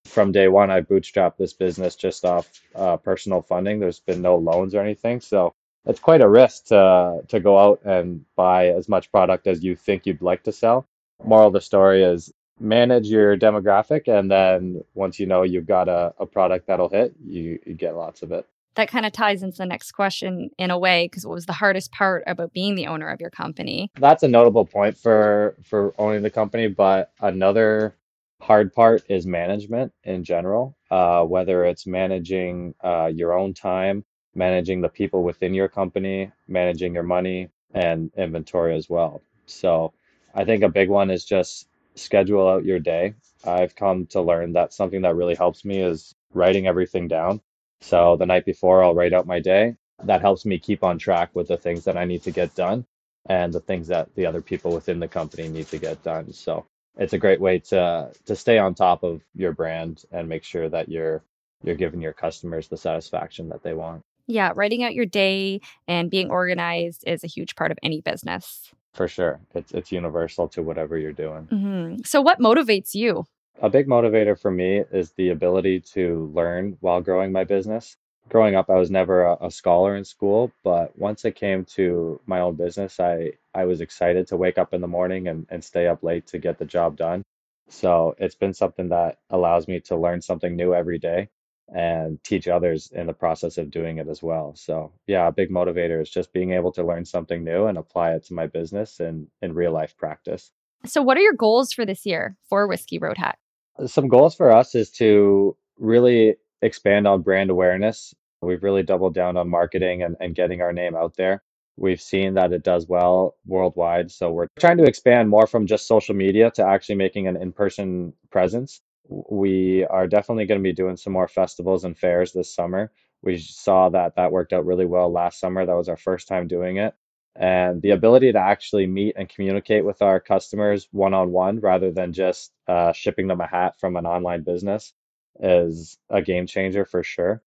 From 0.05 0.31
day 0.31 0.47
one, 0.47 0.71
I 0.71 0.81
bootstrapped 0.81 1.37
this 1.37 1.53
business 1.53 1.95
just 1.95 2.23
off 2.23 2.49
uh, 2.75 2.95
personal 2.97 3.41
funding. 3.41 3.79
There's 3.79 3.99
been 3.99 4.21
no 4.21 4.37
loans 4.37 4.73
or 4.73 4.81
anything, 4.81 5.19
so 5.19 5.53
it's 5.85 5.99
quite 5.99 6.21
a 6.21 6.29
risk 6.29 6.65
to 6.67 7.21
to 7.27 7.39
go 7.39 7.57
out 7.57 7.81
and 7.83 8.23
buy 8.35 8.67
as 8.67 8.87
much 8.87 9.11
product 9.11 9.47
as 9.47 9.63
you 9.63 9.75
think 9.75 10.05
you'd 10.05 10.21
like 10.21 10.43
to 10.43 10.51
sell. 10.51 10.87
Moral 11.23 11.47
of 11.47 11.53
the 11.53 11.61
story 11.61 12.03
is 12.03 12.31
manage 12.59 13.07
your 13.07 13.37
demographic, 13.37 14.07
and 14.07 14.29
then 14.31 14.83
once 14.93 15.19
you 15.19 15.25
know 15.25 15.43
you've 15.43 15.67
got 15.67 15.87
a, 15.87 16.13
a 16.19 16.25
product 16.25 16.67
that'll 16.67 16.89
hit, 16.89 17.13
you, 17.25 17.59
you 17.65 17.73
get 17.73 17.95
lots 17.95 18.21
of 18.21 18.31
it. 18.31 18.47
That 18.75 18.89
kind 18.89 19.05
of 19.07 19.11
ties 19.11 19.41
into 19.41 19.57
the 19.57 19.65
next 19.65 19.93
question 19.93 20.51
in 20.59 20.69
a 20.69 20.77
way 20.77 21.05
because 21.05 21.25
what 21.25 21.33
was 21.33 21.47
the 21.47 21.53
hardest 21.53 21.91
part 21.91 22.23
about 22.27 22.53
being 22.53 22.75
the 22.75 22.85
owner 22.85 23.09
of 23.09 23.19
your 23.19 23.31
company? 23.31 23.91
That's 23.99 24.21
a 24.21 24.27
notable 24.27 24.65
point 24.65 24.97
for 24.97 25.55
for 25.63 25.95
owning 25.97 26.21
the 26.21 26.29
company 26.29 26.67
but 26.67 27.11
another 27.19 27.95
hard 28.39 28.71
part 28.71 29.03
is 29.09 29.25
management 29.25 29.91
in 30.03 30.23
general 30.23 30.77
uh, 30.91 31.23
whether 31.23 31.65
it's 31.65 31.87
managing 31.87 32.75
uh, 32.83 33.07
your 33.07 33.33
own 33.33 33.51
time 33.51 34.05
managing 34.35 34.81
the 34.81 34.89
people 34.89 35.23
within 35.23 35.55
your 35.55 35.67
company 35.67 36.31
managing 36.47 36.93
your 36.93 37.01
money 37.01 37.49
and 37.73 38.11
inventory 38.15 38.75
as 38.75 38.89
well. 38.89 39.21
So 39.45 39.93
i 40.37 40.45
think 40.45 40.63
a 40.63 40.69
big 40.69 40.89
one 40.89 41.11
is 41.11 41.25
just 41.25 41.67
schedule 41.95 42.47
out 42.47 42.63
your 42.63 42.79
day 42.79 43.13
i've 43.45 43.75
come 43.75 44.05
to 44.05 44.21
learn 44.21 44.53
that 44.53 44.71
something 44.71 45.01
that 45.01 45.15
really 45.15 45.35
helps 45.35 45.65
me 45.65 45.81
is 45.81 46.15
writing 46.33 46.67
everything 46.67 47.07
down 47.09 47.41
so 47.81 48.15
the 48.17 48.25
night 48.25 48.45
before, 48.45 48.83
I'll 48.83 48.95
write 48.95 49.13
out 49.13 49.27
my 49.27 49.39
day. 49.39 49.75
That 50.03 50.21
helps 50.21 50.45
me 50.45 50.59
keep 50.59 50.83
on 50.83 50.97
track 50.97 51.29
with 51.33 51.47
the 51.47 51.57
things 51.57 51.83
that 51.85 51.97
I 51.97 52.05
need 52.05 52.23
to 52.23 52.31
get 52.31 52.55
done 52.55 52.85
and 53.27 53.51
the 53.51 53.59
things 53.59 53.87
that 53.87 54.13
the 54.15 54.25
other 54.25 54.41
people 54.41 54.71
within 54.71 54.99
the 54.99 55.07
company 55.07 55.49
need 55.49 55.67
to 55.67 55.77
get 55.77 56.03
done. 56.03 56.31
So 56.33 56.65
it's 56.97 57.13
a 57.13 57.17
great 57.17 57.41
way 57.41 57.59
to 57.59 58.11
to 58.25 58.35
stay 58.35 58.57
on 58.57 58.73
top 58.73 59.03
of 59.03 59.21
your 59.33 59.53
brand 59.53 60.03
and 60.11 60.29
make 60.29 60.43
sure 60.43 60.69
that 60.69 60.89
you're 60.89 61.23
you're 61.63 61.75
giving 61.75 62.01
your 62.01 62.13
customers 62.13 62.67
the 62.67 62.77
satisfaction 62.77 63.49
that 63.49 63.63
they 63.63 63.73
want. 63.73 64.01
Yeah, 64.27 64.51
writing 64.55 64.83
out 64.83 64.93
your 64.93 65.05
day 65.05 65.61
and 65.87 66.11
being 66.11 66.29
organized 66.29 67.03
is 67.07 67.23
a 67.23 67.27
huge 67.27 67.55
part 67.55 67.71
of 67.71 67.79
any 67.81 68.01
business. 68.01 68.71
For 68.97 69.07
sure. 69.07 69.39
It's 69.53 69.71
it's 69.73 69.91
universal 69.91 70.47
to 70.49 70.63
whatever 70.63 70.97
you're 70.97 71.13
doing. 71.13 71.47
Mm-hmm. 71.51 71.97
So 72.03 72.19
what 72.19 72.39
motivates 72.39 72.95
you? 72.95 73.25
A 73.61 73.69
big 73.69 73.87
motivator 73.87 74.37
for 74.37 74.49
me 74.49 74.83
is 74.91 75.11
the 75.11 75.29
ability 75.29 75.81
to 75.93 76.31
learn 76.33 76.77
while 76.81 76.99
growing 76.99 77.31
my 77.31 77.43
business. 77.43 77.95
Growing 78.27 78.55
up, 78.55 78.71
I 78.71 78.75
was 78.75 78.89
never 78.89 79.23
a, 79.23 79.37
a 79.41 79.51
scholar 79.51 79.95
in 79.95 80.03
school, 80.03 80.51
but 80.63 80.97
once 80.97 81.25
it 81.25 81.35
came 81.35 81.63
to 81.75 82.19
my 82.25 82.39
own 82.39 82.55
business, 82.55 82.99
I, 82.99 83.33
I 83.53 83.65
was 83.65 83.81
excited 83.81 84.27
to 84.27 84.35
wake 84.35 84.57
up 84.57 84.73
in 84.73 84.81
the 84.81 84.87
morning 84.87 85.27
and, 85.27 85.45
and 85.49 85.63
stay 85.63 85.87
up 85.87 86.03
late 86.03 86.25
to 86.27 86.39
get 86.39 86.57
the 86.57 86.65
job 86.65 86.97
done. 86.97 87.23
So 87.69 88.15
it's 88.17 88.35
been 88.35 88.53
something 88.53 88.89
that 88.89 89.19
allows 89.29 89.67
me 89.67 89.79
to 89.81 89.95
learn 89.95 90.21
something 90.21 90.55
new 90.55 90.73
every 90.73 90.97
day 90.97 91.29
and 91.75 92.23
teach 92.23 92.47
others 92.47 92.91
in 92.93 93.07
the 93.07 93.13
process 93.13 93.57
of 93.57 93.71
doing 93.71 93.97
it 93.97 94.07
as 94.07 94.23
well. 94.23 94.53
So 94.55 94.91
yeah, 95.05 95.27
a 95.27 95.31
big 95.31 95.49
motivator 95.49 96.01
is 96.01 96.09
just 96.09 96.31
being 96.31 96.53
able 96.53 96.71
to 96.73 96.83
learn 96.83 97.05
something 97.05 97.43
new 97.43 97.65
and 97.65 97.77
apply 97.77 98.11
it 98.13 98.23
to 98.25 98.33
my 98.33 98.47
business 98.47 98.99
and 98.99 99.27
in 99.41 99.53
real 99.53 99.73
life 99.73 99.95
practice. 99.97 100.51
So 100.85 101.01
what 101.01 101.17
are 101.17 101.21
your 101.21 101.33
goals 101.33 101.73
for 101.73 101.85
this 101.85 102.05
year 102.05 102.37
for 102.47 102.67
Whiskey 102.67 102.99
Road 102.99 103.17
Hat? 103.17 103.37
some 103.85 104.07
goals 104.07 104.35
for 104.35 104.51
us 104.51 104.73
is 104.73 104.89
to 104.89 105.55
really 105.77 106.35
expand 106.61 107.07
on 107.07 107.21
brand 107.21 107.49
awareness. 107.49 108.13
We've 108.41 108.63
really 108.63 108.83
doubled 108.83 109.13
down 109.13 109.37
on 109.37 109.49
marketing 109.49 110.03
and, 110.03 110.15
and 110.19 110.35
getting 110.35 110.61
our 110.61 110.73
name 110.73 110.95
out 110.95 111.15
there. 111.17 111.43
We've 111.75 112.01
seen 112.01 112.33
that 112.33 112.53
it 112.53 112.63
does 112.63 112.87
well 112.87 113.35
worldwide. 113.45 114.09
So 114.09 114.31
we're 114.31 114.47
trying 114.59 114.77
to 114.77 114.85
expand 114.85 115.29
more 115.29 115.45
from 115.45 115.67
just 115.67 115.87
social 115.87 116.15
media 116.15 116.49
to 116.51 116.65
actually 116.65 116.95
making 116.95 117.27
an 117.27 117.37
in 117.37 117.51
person 117.51 118.13
presence. 118.31 118.81
We 119.09 119.85
are 119.85 120.07
definitely 120.07 120.45
going 120.45 120.59
to 120.59 120.63
be 120.63 120.73
doing 120.73 120.97
some 120.97 121.13
more 121.13 121.27
festivals 121.27 121.83
and 121.83 121.97
fairs 121.97 122.33
this 122.33 122.53
summer. 122.53 122.91
We 123.21 123.37
saw 123.39 123.89
that 123.89 124.15
that 124.15 124.31
worked 124.31 124.53
out 124.53 124.65
really 124.65 124.85
well 124.85 125.11
last 125.11 125.39
summer. 125.39 125.65
That 125.65 125.75
was 125.75 125.89
our 125.89 125.97
first 125.97 126.27
time 126.27 126.47
doing 126.47 126.77
it. 126.77 126.93
And 127.35 127.81
the 127.81 127.91
ability 127.91 128.31
to 128.31 128.39
actually 128.39 128.87
meet 128.87 129.15
and 129.17 129.29
communicate 129.29 129.85
with 129.85 130.01
our 130.01 130.19
customers 130.19 130.87
one 130.91 131.13
on 131.13 131.31
one 131.31 131.59
rather 131.59 131.91
than 131.91 132.13
just 132.13 132.51
uh, 132.67 132.91
shipping 132.93 133.27
them 133.27 133.41
a 133.41 133.47
hat 133.47 133.79
from 133.79 133.95
an 133.95 134.05
online 134.05 134.43
business 134.43 134.93
is 135.39 135.97
a 136.09 136.21
game 136.21 136.47
changer 136.47 136.83
for 136.83 137.03
sure. 137.03 137.43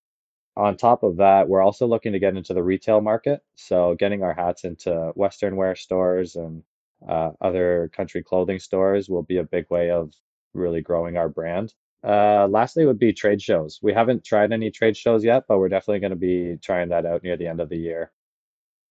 On 0.56 0.76
top 0.76 1.02
of 1.02 1.16
that, 1.16 1.48
we're 1.48 1.62
also 1.62 1.86
looking 1.86 2.12
to 2.12 2.18
get 2.18 2.36
into 2.36 2.54
the 2.54 2.62
retail 2.62 3.00
market. 3.00 3.42
So, 3.56 3.94
getting 3.96 4.22
our 4.22 4.34
hats 4.34 4.64
into 4.64 5.12
Western 5.14 5.56
wear 5.56 5.74
stores 5.74 6.36
and 6.36 6.62
uh, 7.08 7.30
other 7.40 7.90
country 7.94 8.22
clothing 8.22 8.58
stores 8.58 9.08
will 9.08 9.22
be 9.22 9.38
a 9.38 9.44
big 9.44 9.66
way 9.70 9.90
of 9.90 10.12
really 10.54 10.80
growing 10.80 11.16
our 11.16 11.28
brand. 11.28 11.74
Uh, 12.02 12.48
lastly, 12.48 12.86
would 12.86 12.98
be 12.98 13.12
trade 13.12 13.42
shows. 13.42 13.78
We 13.82 13.92
haven't 13.92 14.24
tried 14.24 14.52
any 14.52 14.70
trade 14.70 14.96
shows 14.96 15.22
yet, 15.22 15.44
but 15.48 15.58
we're 15.58 15.68
definitely 15.68 16.00
going 16.00 16.10
to 16.10 16.16
be 16.16 16.56
trying 16.62 16.88
that 16.90 17.06
out 17.06 17.22
near 17.22 17.36
the 17.36 17.46
end 17.46 17.60
of 17.60 17.68
the 17.68 17.76
year. 17.76 18.10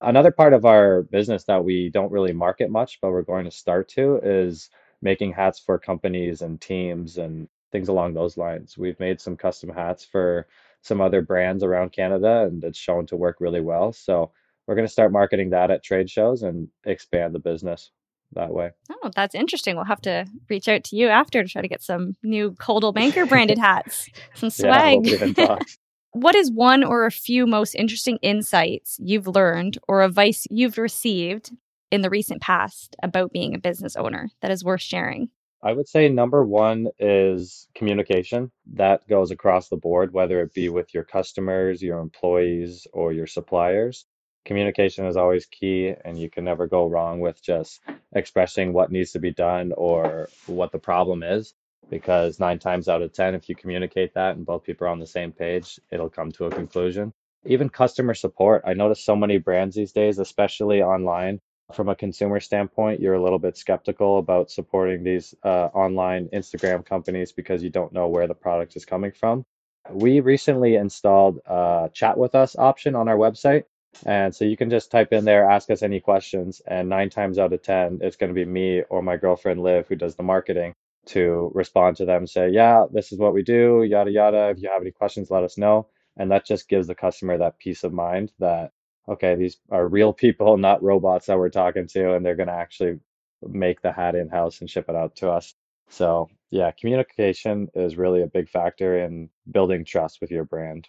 Another 0.01 0.31
part 0.31 0.53
of 0.53 0.65
our 0.65 1.03
business 1.03 1.43
that 1.45 1.63
we 1.63 1.89
don't 1.89 2.11
really 2.11 2.31
market 2.33 2.69
much, 2.69 2.99
but 3.01 3.11
we're 3.11 3.23
going 3.23 3.45
to 3.45 3.51
start 3.51 3.89
to, 3.89 4.19
is 4.23 4.69
making 5.01 5.33
hats 5.33 5.59
for 5.59 5.79
companies 5.79 6.41
and 6.41 6.61
teams 6.61 7.17
and 7.17 7.49
things 7.71 7.89
along 7.89 8.13
those 8.13 8.37
lines. 8.37 8.77
We've 8.77 8.99
made 8.99 9.19
some 9.19 9.35
custom 9.35 9.69
hats 9.69 10.05
for 10.05 10.47
some 10.81 11.01
other 11.01 11.21
brands 11.21 11.63
around 11.63 11.91
Canada, 11.91 12.43
and 12.43 12.63
it's 12.63 12.77
shown 12.77 13.05
to 13.07 13.17
work 13.17 13.37
really 13.39 13.61
well. 13.61 13.91
So 13.91 14.31
we're 14.67 14.75
going 14.75 14.87
to 14.87 14.91
start 14.91 15.11
marketing 15.11 15.49
that 15.49 15.71
at 15.71 15.83
trade 15.83 16.09
shows 16.09 16.43
and 16.43 16.69
expand 16.85 17.33
the 17.33 17.39
business 17.39 17.91
that 18.33 18.51
way. 18.51 18.71
Oh, 18.91 19.11
that's 19.15 19.35
interesting. 19.35 19.75
We'll 19.75 19.85
have 19.85 20.01
to 20.01 20.25
reach 20.49 20.67
out 20.67 20.83
to 20.85 20.95
you 20.95 21.07
after 21.07 21.43
to 21.43 21.49
try 21.49 21.61
to 21.61 21.67
get 21.67 21.81
some 21.81 22.15
new 22.23 22.55
Coldwell 22.59 22.93
Banker 22.93 23.25
branded 23.25 23.57
hats, 23.59 24.09
some 24.35 24.49
swag. 24.49 25.05
Yeah, 25.05 25.57
what 26.11 26.35
is 26.35 26.51
one 26.51 26.83
or 26.83 27.05
a 27.05 27.11
few 27.11 27.45
most 27.45 27.75
interesting 27.75 28.17
insights 28.21 28.97
you've 29.01 29.27
learned 29.27 29.77
or 29.87 30.03
advice 30.03 30.45
you've 30.49 30.77
received 30.77 31.51
in 31.91 32.01
the 32.01 32.09
recent 32.09 32.41
past 32.41 32.95
about 33.01 33.31
being 33.31 33.55
a 33.55 33.59
business 33.59 33.95
owner 33.95 34.29
that 34.41 34.51
is 34.51 34.63
worth 34.63 34.81
sharing? 34.81 35.29
I 35.61 35.73
would 35.73 35.89
say 35.89 36.07
number 36.07 36.45
one 36.45 36.87
is 36.99 37.67
communication. 37.75 38.51
That 38.73 39.05
goes 39.09 39.29
across 39.29 39.67
the 39.67 39.75
board, 39.75 40.13
whether 40.13 40.41
it 40.41 40.53
be 40.53 40.69
with 40.69 40.93
your 40.93 41.03
customers, 41.03 41.81
your 41.81 41.99
employees, 41.99 42.87
or 42.93 43.11
your 43.11 43.27
suppliers. 43.27 44.05
Communication 44.45 45.05
is 45.05 45.17
always 45.17 45.45
key, 45.45 45.93
and 46.05 46.17
you 46.17 46.29
can 46.29 46.43
never 46.43 46.67
go 46.67 46.87
wrong 46.87 47.19
with 47.19 47.41
just 47.41 47.81
expressing 48.13 48.73
what 48.73 48.91
needs 48.91 49.11
to 49.11 49.19
be 49.19 49.31
done 49.31 49.73
or 49.77 50.29
what 50.47 50.71
the 50.71 50.79
problem 50.79 51.23
is. 51.23 51.53
Because 51.89 52.39
nine 52.39 52.59
times 52.59 52.87
out 52.87 53.01
of 53.01 53.13
10, 53.13 53.35
if 53.35 53.49
you 53.49 53.55
communicate 53.55 54.13
that 54.13 54.35
and 54.35 54.45
both 54.45 54.63
people 54.63 54.85
are 54.87 54.91
on 54.91 54.99
the 54.99 55.07
same 55.07 55.31
page, 55.31 55.79
it'll 55.91 56.09
come 56.09 56.31
to 56.33 56.45
a 56.45 56.51
conclusion. 56.51 57.13
Even 57.45 57.69
customer 57.69 58.13
support. 58.13 58.61
I 58.65 58.73
notice 58.73 59.03
so 59.03 59.15
many 59.15 59.37
brands 59.37 59.75
these 59.75 59.91
days, 59.91 60.19
especially 60.19 60.83
online, 60.83 61.39
from 61.73 61.89
a 61.89 61.95
consumer 61.95 62.39
standpoint, 62.39 62.99
you're 62.99 63.13
a 63.13 63.21
little 63.21 63.39
bit 63.39 63.57
skeptical 63.57 64.17
about 64.17 64.49
supporting 64.49 65.03
these 65.03 65.35
uh, 65.43 65.69
online 65.73 66.27
Instagram 66.33 66.85
companies 66.85 67.31
because 67.31 67.63
you 67.63 67.69
don't 67.69 67.93
know 67.93 68.07
where 68.07 68.27
the 68.27 68.33
product 68.33 68.75
is 68.75 68.85
coming 68.85 69.11
from. 69.11 69.45
We 69.91 70.19
recently 70.19 70.75
installed 70.75 71.39
a 71.45 71.89
chat 71.93 72.17
with 72.17 72.35
us 72.35 72.55
option 72.55 72.95
on 72.95 73.07
our 73.07 73.17
website. 73.17 73.65
And 74.05 74.33
so 74.33 74.45
you 74.45 74.57
can 74.57 74.69
just 74.69 74.91
type 74.91 75.13
in 75.13 75.25
there, 75.25 75.49
ask 75.49 75.69
us 75.69 75.83
any 75.83 75.99
questions, 75.99 76.61
and 76.67 76.89
nine 76.89 77.09
times 77.09 77.39
out 77.39 77.53
of 77.53 77.61
10, 77.61 77.99
it's 78.01 78.15
going 78.15 78.29
to 78.29 78.33
be 78.33 78.45
me 78.45 78.83
or 78.89 79.01
my 79.01 79.17
girlfriend 79.17 79.61
Liv 79.61 79.87
who 79.87 79.95
does 79.95 80.15
the 80.15 80.23
marketing 80.23 80.73
to 81.07 81.51
respond 81.55 81.97
to 81.97 82.05
them, 82.05 82.27
say, 82.27 82.49
Yeah, 82.49 82.85
this 82.91 83.11
is 83.11 83.19
what 83.19 83.33
we 83.33 83.43
do, 83.43 83.83
yada, 83.83 84.11
yada. 84.11 84.49
If 84.49 84.61
you 84.61 84.69
have 84.69 84.81
any 84.81 84.91
questions, 84.91 85.31
let 85.31 85.43
us 85.43 85.57
know. 85.57 85.87
And 86.17 86.31
that 86.31 86.45
just 86.45 86.69
gives 86.69 86.87
the 86.87 86.95
customer 86.95 87.37
that 87.37 87.59
peace 87.59 87.83
of 87.83 87.93
mind 87.93 88.31
that 88.39 88.71
okay, 89.07 89.35
these 89.35 89.57
are 89.71 89.87
real 89.87 90.13
people, 90.13 90.57
not 90.59 90.83
robots 90.83 91.25
that 91.25 91.37
we're 91.37 91.49
talking 91.49 91.87
to, 91.87 92.13
and 92.13 92.25
they're 92.25 92.35
going 92.35 92.47
to 92.47 92.53
actually 92.53 92.99
make 93.41 93.81
the 93.81 93.91
hat 93.91 94.15
in 94.15 94.29
house 94.29 94.61
and 94.61 94.69
ship 94.69 94.85
it 94.89 94.95
out 94.95 95.15
to 95.17 95.29
us. 95.31 95.55
So, 95.89 96.29
yeah, 96.51 96.71
communication 96.71 97.69
is 97.73 97.97
really 97.97 98.21
a 98.21 98.27
big 98.27 98.49
factor 98.49 98.99
in 98.99 99.29
building 99.51 99.85
trust 99.85 100.21
with 100.21 100.31
your 100.31 100.45
brand. 100.45 100.87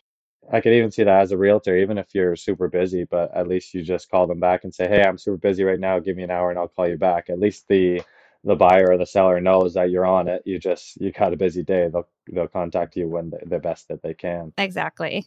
I 0.53 0.61
could 0.61 0.73
even 0.73 0.91
see 0.91 1.05
that 1.05 1.21
as 1.21 1.33
a 1.33 1.39
realtor, 1.39 1.77
even 1.77 1.99
if 1.99 2.15
you're 2.15 2.35
super 2.37 2.69
busy, 2.69 3.05
but 3.05 3.35
at 3.35 3.49
least 3.49 3.75
you 3.75 3.83
just 3.83 4.11
call 4.11 4.27
them 4.27 4.41
back 4.41 4.65
and 4.65 4.75
say, 4.75 4.89
"Hey, 4.89 5.03
I'm 5.03 5.19
super 5.19 5.37
busy 5.37 5.65
right 5.65 5.79
now. 5.79 5.99
Give 5.99 6.17
me 6.17 6.23
an 6.23 6.31
hour 6.31 6.51
and 6.51 6.59
I'll 6.59 6.69
call 6.69 6.89
you 6.89 6.97
back." 6.97 7.31
At 7.31 7.39
least 7.39 7.69
the 7.69 8.03
the 8.45 8.57
buyer 8.57 8.87
or 8.91 8.97
the 8.97 9.07
seller 9.07 9.41
knows 9.41 9.75
that 9.75 9.91
you're 9.91 10.07
on 10.07 10.29
it. 10.29 10.43
You 10.45 10.59
just 10.59 11.01
you 11.01 11.13
got 11.13 11.33
a 11.33 11.37
busy 11.37 11.63
day. 11.63 11.89
They'll 11.93 12.09
they'll 12.33 12.49
contact 12.49 12.97
you 12.97 13.09
when 13.09 13.33
the, 13.45 13.59
best 13.59 13.89
that 13.89 14.03
they 14.03 14.15
can. 14.15 14.53
Exactly. 14.57 15.27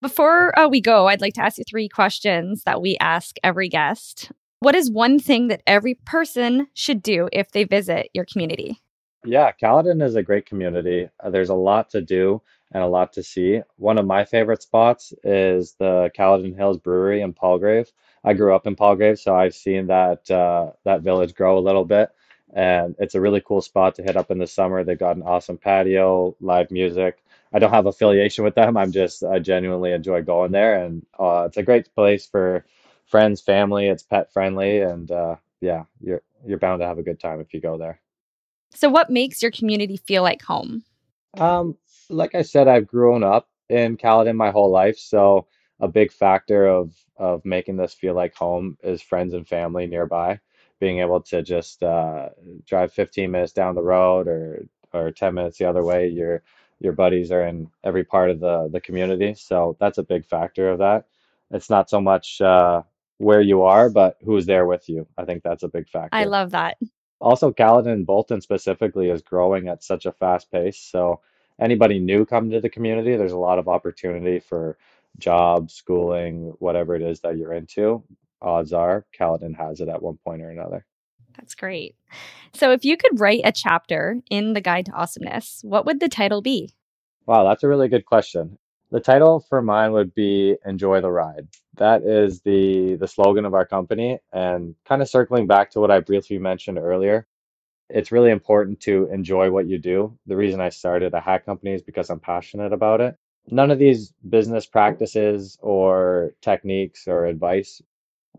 Before 0.00 0.58
uh, 0.58 0.68
we 0.68 0.80
go, 0.80 1.08
I'd 1.08 1.20
like 1.20 1.34
to 1.34 1.42
ask 1.42 1.58
you 1.58 1.64
three 1.68 1.88
questions 1.88 2.62
that 2.64 2.80
we 2.80 2.96
ask 2.98 3.36
every 3.42 3.68
guest. 3.68 4.30
What 4.60 4.74
is 4.74 4.90
one 4.90 5.18
thing 5.18 5.48
that 5.48 5.62
every 5.66 5.94
person 5.94 6.68
should 6.74 7.02
do 7.02 7.28
if 7.32 7.50
they 7.50 7.64
visit 7.64 8.08
your 8.14 8.24
community? 8.24 8.80
Yeah, 9.26 9.52
Caledon 9.52 10.00
is 10.02 10.16
a 10.16 10.22
great 10.22 10.46
community. 10.46 11.10
Uh, 11.20 11.30
there's 11.30 11.50
a 11.50 11.54
lot 11.54 11.90
to 11.90 12.00
do 12.00 12.42
and 12.72 12.82
a 12.82 12.88
lot 12.88 13.12
to 13.14 13.24
see. 13.24 13.60
One 13.76 13.98
of 13.98 14.06
my 14.06 14.24
favorite 14.24 14.62
spots 14.62 15.12
is 15.24 15.74
the 15.74 16.10
Caledon 16.14 16.54
Hills 16.54 16.78
Brewery 16.78 17.22
in 17.22 17.34
Palgrave. 17.34 17.92
I 18.24 18.34
grew 18.34 18.54
up 18.54 18.66
in 18.66 18.76
Palgrave, 18.76 19.18
so 19.18 19.36
I've 19.36 19.54
seen 19.54 19.88
that 19.88 20.30
uh, 20.30 20.72
that 20.84 21.02
village 21.02 21.34
grow 21.34 21.58
a 21.58 21.60
little 21.68 21.84
bit, 21.84 22.10
and 22.54 22.96
it's 23.00 23.16
a 23.16 23.20
really 23.20 23.42
cool 23.42 23.62
spot 23.62 23.96
to 23.96 24.04
hit 24.04 24.16
up 24.16 24.30
in 24.30 24.38
the 24.38 24.46
summer. 24.48 24.84
They've 24.84 24.98
got 24.98 25.16
an 25.16 25.24
awesome 25.24 25.58
patio, 25.58 26.36
live 26.40 26.70
music. 26.70 27.22
I 27.52 27.58
don't 27.60 27.72
have 27.72 27.86
affiliation 27.86 28.44
with 28.44 28.54
them. 28.56 28.76
I'm 28.78 28.92
just 28.92 29.24
I 29.24 29.40
genuinely 29.40 29.92
enjoy 29.92 30.22
going 30.22 30.52
there, 30.52 30.84
and 30.84 31.06
uh, 31.18 31.44
it's 31.48 31.58
a 31.58 31.64
great 31.64 31.94
place 31.96 32.26
for 32.26 32.64
friends, 33.06 33.42
family. 33.42 33.88
It's 33.88 34.04
pet 34.04 34.32
friendly, 34.32 34.80
and 34.82 35.10
uh, 35.10 35.36
yeah, 35.60 35.84
you're 36.00 36.22
you're 36.46 36.58
bound 36.60 36.80
to 36.80 36.86
have 36.86 36.98
a 36.98 37.04
good 37.04 37.20
time 37.20 37.40
if 37.40 37.54
you 37.54 37.60
go 37.60 37.78
there. 37.78 38.00
So, 38.74 38.88
what 38.88 39.10
makes 39.10 39.42
your 39.42 39.50
community 39.50 39.96
feel 39.96 40.22
like 40.22 40.42
home? 40.42 40.84
Um, 41.38 41.76
like 42.08 42.34
I 42.34 42.42
said, 42.42 42.68
I've 42.68 42.86
grown 42.86 43.22
up 43.22 43.48
in 43.68 43.96
Caledon 43.96 44.36
my 44.36 44.50
whole 44.50 44.70
life, 44.70 44.98
so 44.98 45.46
a 45.80 45.88
big 45.88 46.12
factor 46.12 46.66
of 46.66 46.94
of 47.16 47.44
making 47.44 47.76
this 47.76 47.94
feel 47.94 48.14
like 48.14 48.34
home 48.34 48.76
is 48.82 49.02
friends 49.02 49.34
and 49.34 49.46
family 49.46 49.86
nearby. 49.86 50.40
Being 50.78 51.00
able 51.00 51.22
to 51.22 51.42
just 51.42 51.82
uh, 51.82 52.28
drive 52.66 52.92
15 52.92 53.30
minutes 53.30 53.52
down 53.52 53.74
the 53.74 53.82
road 53.82 54.28
or 54.28 54.66
or 54.92 55.10
10 55.10 55.34
minutes 55.34 55.58
the 55.58 55.64
other 55.64 55.84
way, 55.84 56.08
you're 56.08 56.42
your 56.80 56.92
buddies 56.92 57.32
are 57.32 57.46
in 57.46 57.70
every 57.84 58.04
part 58.04 58.30
of 58.30 58.40
the 58.40 58.68
the 58.70 58.80
community. 58.80 59.34
So 59.34 59.76
that's 59.80 59.98
a 59.98 60.02
big 60.02 60.26
factor 60.26 60.70
of 60.70 60.78
that. 60.78 61.06
It's 61.50 61.70
not 61.70 61.88
so 61.88 62.00
much 62.00 62.40
uh, 62.40 62.82
where 63.18 63.40
you 63.40 63.62
are, 63.62 63.88
but 63.88 64.16
who's 64.24 64.46
there 64.46 64.66
with 64.66 64.88
you. 64.88 65.06
I 65.16 65.24
think 65.24 65.42
that's 65.42 65.62
a 65.62 65.68
big 65.68 65.88
factor. 65.88 66.16
I 66.16 66.24
love 66.24 66.50
that. 66.50 66.76
Also, 67.20 67.52
Caledon 67.52 68.04
Bolton 68.04 68.40
specifically 68.40 69.10
is 69.10 69.22
growing 69.22 69.68
at 69.68 69.82
such 69.82 70.06
a 70.06 70.12
fast 70.12 70.50
pace. 70.50 70.78
So 70.78 71.20
anybody 71.60 71.98
new 71.98 72.26
coming 72.26 72.50
to 72.50 72.60
the 72.60 72.68
community, 72.68 73.16
there's 73.16 73.32
a 73.32 73.38
lot 73.38 73.58
of 73.58 73.68
opportunity 73.68 74.38
for 74.38 74.76
jobs, 75.18 75.74
schooling, 75.74 76.54
whatever 76.58 76.94
it 76.94 77.02
is 77.02 77.20
that 77.20 77.36
you're 77.36 77.54
into. 77.54 78.02
Odds 78.42 78.72
are 78.72 79.06
Caledon 79.12 79.54
has 79.54 79.80
it 79.80 79.88
at 79.88 80.02
one 80.02 80.18
point 80.24 80.42
or 80.42 80.50
another. 80.50 80.84
That's 81.36 81.54
great. 81.54 81.96
So, 82.54 82.72
if 82.72 82.84
you 82.84 82.96
could 82.96 83.20
write 83.20 83.42
a 83.44 83.52
chapter 83.52 84.20
in 84.30 84.54
the 84.54 84.60
Guide 84.60 84.86
to 84.86 84.92
Awesomeness, 84.92 85.60
what 85.62 85.84
would 85.86 86.00
the 86.00 86.08
title 86.08 86.42
be? 86.42 86.70
Wow, 87.26 87.44
that's 87.44 87.62
a 87.62 87.68
really 87.68 87.88
good 87.88 88.06
question. 88.06 88.58
The 88.96 89.02
title 89.02 89.40
for 89.40 89.60
mine 89.60 89.92
would 89.92 90.14
be 90.14 90.56
Enjoy 90.64 91.02
the 91.02 91.10
Ride. 91.10 91.48
That 91.76 92.02
is 92.04 92.40
the 92.40 92.96
the 92.96 93.06
slogan 93.06 93.44
of 93.44 93.52
our 93.52 93.66
company 93.66 94.20
and 94.32 94.74
kind 94.86 95.02
of 95.02 95.08
circling 95.10 95.46
back 95.46 95.70
to 95.72 95.80
what 95.80 95.90
I 95.90 96.00
briefly 96.00 96.38
mentioned 96.38 96.78
earlier. 96.78 97.26
It's 97.90 98.10
really 98.10 98.30
important 98.30 98.80
to 98.88 99.06
enjoy 99.12 99.50
what 99.50 99.66
you 99.66 99.76
do. 99.76 100.18
The 100.24 100.36
reason 100.38 100.62
I 100.62 100.70
started 100.70 101.12
a 101.12 101.20
hat 101.20 101.44
company 101.44 101.74
is 101.74 101.82
because 101.82 102.08
I'm 102.08 102.20
passionate 102.20 102.72
about 102.72 103.02
it. 103.02 103.18
None 103.48 103.70
of 103.70 103.78
these 103.78 104.14
business 104.30 104.64
practices 104.64 105.58
or 105.60 106.32
techniques 106.40 107.06
or 107.06 107.26
advice 107.26 107.82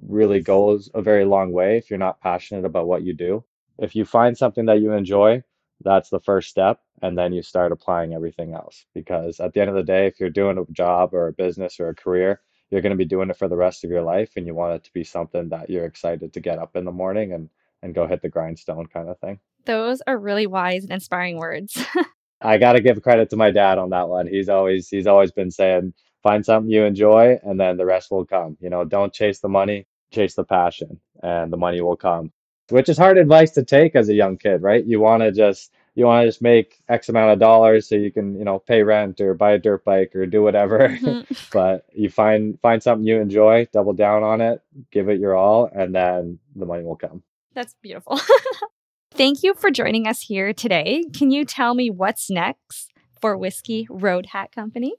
really 0.01 0.41
goes 0.41 0.89
a 0.95 1.03
very 1.03 1.25
long 1.25 1.51
way 1.51 1.77
if 1.77 1.91
you're 1.91 1.99
not 1.99 2.19
passionate 2.19 2.65
about 2.65 2.87
what 2.87 3.03
you 3.03 3.13
do. 3.13 3.43
If 3.77 3.95
you 3.95 4.05
find 4.05 4.35
something 4.35 4.65
that 4.65 4.81
you 4.81 4.93
enjoy, 4.93 5.43
that's 5.81 6.09
the 6.09 6.19
first 6.19 6.49
step. 6.49 6.81
And 7.01 7.17
then 7.17 7.33
you 7.33 7.41
start 7.41 7.71
applying 7.71 8.13
everything 8.13 8.53
else. 8.53 8.85
Because 8.93 9.39
at 9.39 9.53
the 9.53 9.61
end 9.61 9.69
of 9.69 9.75
the 9.75 9.83
day, 9.83 10.07
if 10.07 10.19
you're 10.19 10.29
doing 10.29 10.57
a 10.57 10.71
job 10.71 11.13
or 11.13 11.27
a 11.27 11.33
business 11.33 11.79
or 11.79 11.89
a 11.89 11.95
career, 11.95 12.41
you're 12.69 12.81
going 12.81 12.91
to 12.91 12.97
be 12.97 13.05
doing 13.05 13.29
it 13.29 13.37
for 13.37 13.47
the 13.47 13.55
rest 13.55 13.83
of 13.83 13.91
your 13.91 14.01
life. 14.01 14.31
And 14.35 14.45
you 14.45 14.55
want 14.55 14.75
it 14.75 14.83
to 14.85 14.93
be 14.93 15.03
something 15.03 15.49
that 15.49 15.69
you're 15.69 15.85
excited 15.85 16.33
to 16.33 16.39
get 16.39 16.59
up 16.59 16.75
in 16.75 16.85
the 16.85 16.91
morning 16.91 17.33
and, 17.33 17.49
and 17.81 17.95
go 17.95 18.07
hit 18.07 18.21
the 18.21 18.29
grindstone 18.29 18.87
kind 18.87 19.09
of 19.09 19.19
thing. 19.19 19.39
Those 19.65 20.01
are 20.07 20.17
really 20.17 20.47
wise 20.47 20.83
and 20.83 20.93
inspiring 20.93 21.37
words. 21.37 21.85
I 22.41 22.57
got 22.57 22.73
to 22.73 22.81
give 22.81 23.01
credit 23.01 23.29
to 23.31 23.35
my 23.35 23.51
dad 23.51 23.77
on 23.77 23.89
that 23.89 24.09
one. 24.09 24.27
He's 24.27 24.47
always 24.47 24.89
he's 24.89 25.07
always 25.07 25.31
been 25.31 25.49
saying 25.49 25.93
find 26.23 26.45
something 26.45 26.71
you 26.71 26.83
enjoy 26.83 27.39
and 27.43 27.59
then 27.59 27.77
the 27.77 27.85
rest 27.85 28.11
will 28.11 28.25
come. 28.25 28.57
You 28.59 28.69
know, 28.69 28.85
don't 28.85 29.13
chase 29.13 29.39
the 29.39 29.49
money, 29.49 29.87
chase 30.11 30.35
the 30.35 30.43
passion 30.43 30.99
and 31.23 31.51
the 31.51 31.57
money 31.57 31.81
will 31.81 31.95
come. 31.95 32.31
Which 32.69 32.89
is 32.89 32.97
hard 32.97 33.17
advice 33.17 33.51
to 33.51 33.63
take 33.63 33.95
as 33.95 34.09
a 34.09 34.13
young 34.13 34.37
kid, 34.37 34.61
right? 34.61 34.85
You 34.85 34.99
want 34.99 35.23
to 35.23 35.31
just 35.31 35.71
you 35.95 36.05
want 36.05 36.23
to 36.23 36.27
just 36.27 36.41
make 36.43 36.79
X 36.89 37.09
amount 37.09 37.31
of 37.31 37.39
dollars 37.39 37.89
so 37.89 37.95
you 37.95 38.11
can, 38.11 38.37
you 38.37 38.45
know, 38.45 38.59
pay 38.59 38.83
rent 38.83 39.19
or 39.19 39.33
buy 39.33 39.51
a 39.53 39.57
dirt 39.57 39.83
bike 39.83 40.15
or 40.15 40.25
do 40.25 40.43
whatever. 40.43 40.89
Mhm. 41.01 41.25
But 41.51 41.85
you 41.93 42.09
find 42.09 42.59
find 42.61 42.83
something 42.83 43.07
you 43.07 43.19
enjoy, 43.19 43.67
double 43.73 43.93
down 43.93 44.23
on 44.23 44.41
it, 44.41 44.61
give 44.91 45.09
it 45.09 45.19
your 45.19 45.35
all, 45.35 45.69
and 45.73 45.95
then 45.95 46.39
the 46.55 46.65
money 46.65 46.83
will 46.83 46.97
come. 46.97 47.23
That's 47.55 47.73
beautiful. 47.81 48.19
Thank 49.11 49.41
you 49.41 49.55
for 49.55 49.71
joining 49.71 50.07
us 50.07 50.21
here 50.21 50.53
today. 50.53 51.05
Can 51.17 51.31
you 51.31 51.45
tell 51.45 51.73
me 51.73 51.89
what's 51.89 52.29
next 52.29 52.91
for 53.19 53.35
Whiskey 53.35 53.87
Road 53.89 54.27
Hat 54.27 54.51
Company? 54.51 54.93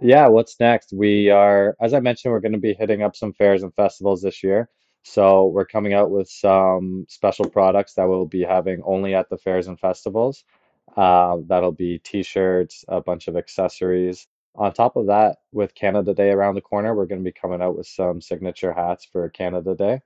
Yeah, 0.00 0.28
what's 0.28 0.60
next? 0.60 0.92
We 0.92 1.30
are, 1.30 1.74
as 1.80 1.92
I 1.94 2.00
mentioned, 2.00 2.30
we're 2.32 2.40
going 2.40 2.52
to 2.52 2.58
be 2.58 2.74
hitting 2.74 3.02
up 3.02 3.16
some 3.16 3.32
fairs 3.32 3.62
and 3.62 3.74
festivals 3.74 4.22
this 4.22 4.44
year. 4.44 4.68
So 5.08 5.46
we're 5.46 5.66
coming 5.66 5.94
out 5.94 6.10
with 6.10 6.28
some 6.28 7.06
special 7.08 7.48
products 7.48 7.94
that 7.94 8.08
we'll 8.08 8.26
be 8.26 8.42
having 8.42 8.82
only 8.84 9.14
at 9.14 9.30
the 9.30 9.38
fairs 9.38 9.68
and 9.68 9.78
festivals. 9.78 10.42
Uh, 10.96 11.36
that'll 11.46 11.70
be 11.70 12.00
t-shirts, 12.00 12.84
a 12.88 13.00
bunch 13.00 13.28
of 13.28 13.36
accessories. 13.36 14.26
On 14.56 14.72
top 14.72 14.96
of 14.96 15.06
that, 15.06 15.36
with 15.52 15.76
Canada 15.76 16.12
Day 16.12 16.30
around 16.32 16.56
the 16.56 16.60
corner, 16.60 16.92
we're 16.92 17.06
going 17.06 17.20
to 17.20 17.24
be 17.24 17.40
coming 17.40 17.62
out 17.62 17.76
with 17.76 17.86
some 17.86 18.20
signature 18.20 18.72
hats 18.72 19.04
for 19.04 19.28
Canada 19.28 19.76
Day. 19.76 20.02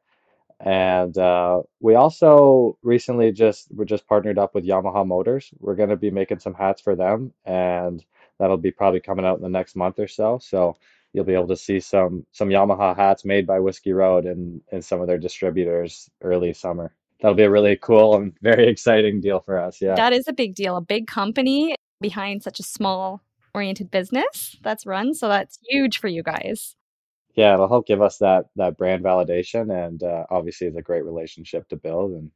And 0.60 1.16
uh, 1.16 1.62
we 1.80 1.94
also 1.94 2.76
recently 2.82 3.32
just 3.32 3.68
we're 3.72 3.86
just 3.86 4.06
partnered 4.06 4.38
up 4.38 4.54
with 4.54 4.66
Yamaha 4.66 5.06
Motors. 5.06 5.50
We're 5.58 5.76
going 5.76 5.88
to 5.88 5.96
be 5.96 6.10
making 6.10 6.40
some 6.40 6.52
hats 6.52 6.82
for 6.82 6.94
them, 6.94 7.32
and 7.46 8.04
that'll 8.38 8.58
be 8.58 8.70
probably 8.70 9.00
coming 9.00 9.24
out 9.24 9.38
in 9.38 9.42
the 9.42 9.48
next 9.48 9.76
month 9.76 9.98
or 9.98 10.08
so. 10.08 10.38
So 10.42 10.76
you'll 11.12 11.24
be 11.24 11.34
able 11.34 11.48
to 11.48 11.56
see 11.56 11.80
some 11.80 12.24
some 12.32 12.48
Yamaha 12.48 12.96
hats 12.96 13.24
made 13.24 13.46
by 13.46 13.60
Whiskey 13.60 13.92
Road 13.92 14.26
and 14.26 14.60
and 14.72 14.84
some 14.84 15.00
of 15.00 15.06
their 15.06 15.18
distributors 15.18 16.08
early 16.22 16.52
summer. 16.52 16.94
That'll 17.20 17.36
be 17.36 17.42
a 17.42 17.50
really 17.50 17.76
cool 17.76 18.16
and 18.16 18.32
very 18.40 18.68
exciting 18.68 19.20
deal 19.20 19.40
for 19.40 19.58
us. 19.58 19.80
Yeah. 19.80 19.94
That 19.94 20.12
is 20.12 20.26
a 20.26 20.32
big 20.32 20.54
deal. 20.54 20.76
A 20.76 20.80
big 20.80 21.06
company 21.06 21.74
behind 22.00 22.42
such 22.42 22.58
a 22.60 22.62
small 22.62 23.22
oriented 23.54 23.90
business 23.90 24.56
that's 24.62 24.86
run. 24.86 25.14
So 25.14 25.28
that's 25.28 25.58
huge 25.68 25.98
for 25.98 26.08
you 26.08 26.22
guys. 26.22 26.76
Yeah, 27.34 27.54
it'll 27.54 27.68
help 27.68 27.86
give 27.86 28.02
us 28.02 28.18
that 28.18 28.46
that 28.56 28.76
brand 28.76 29.04
validation, 29.04 29.72
and 29.72 30.02
uh, 30.02 30.24
obviously 30.30 30.66
it's 30.66 30.76
a 30.76 30.82
great 30.82 31.04
relationship 31.04 31.68
to 31.68 31.76
build, 31.76 32.12
and 32.12 32.30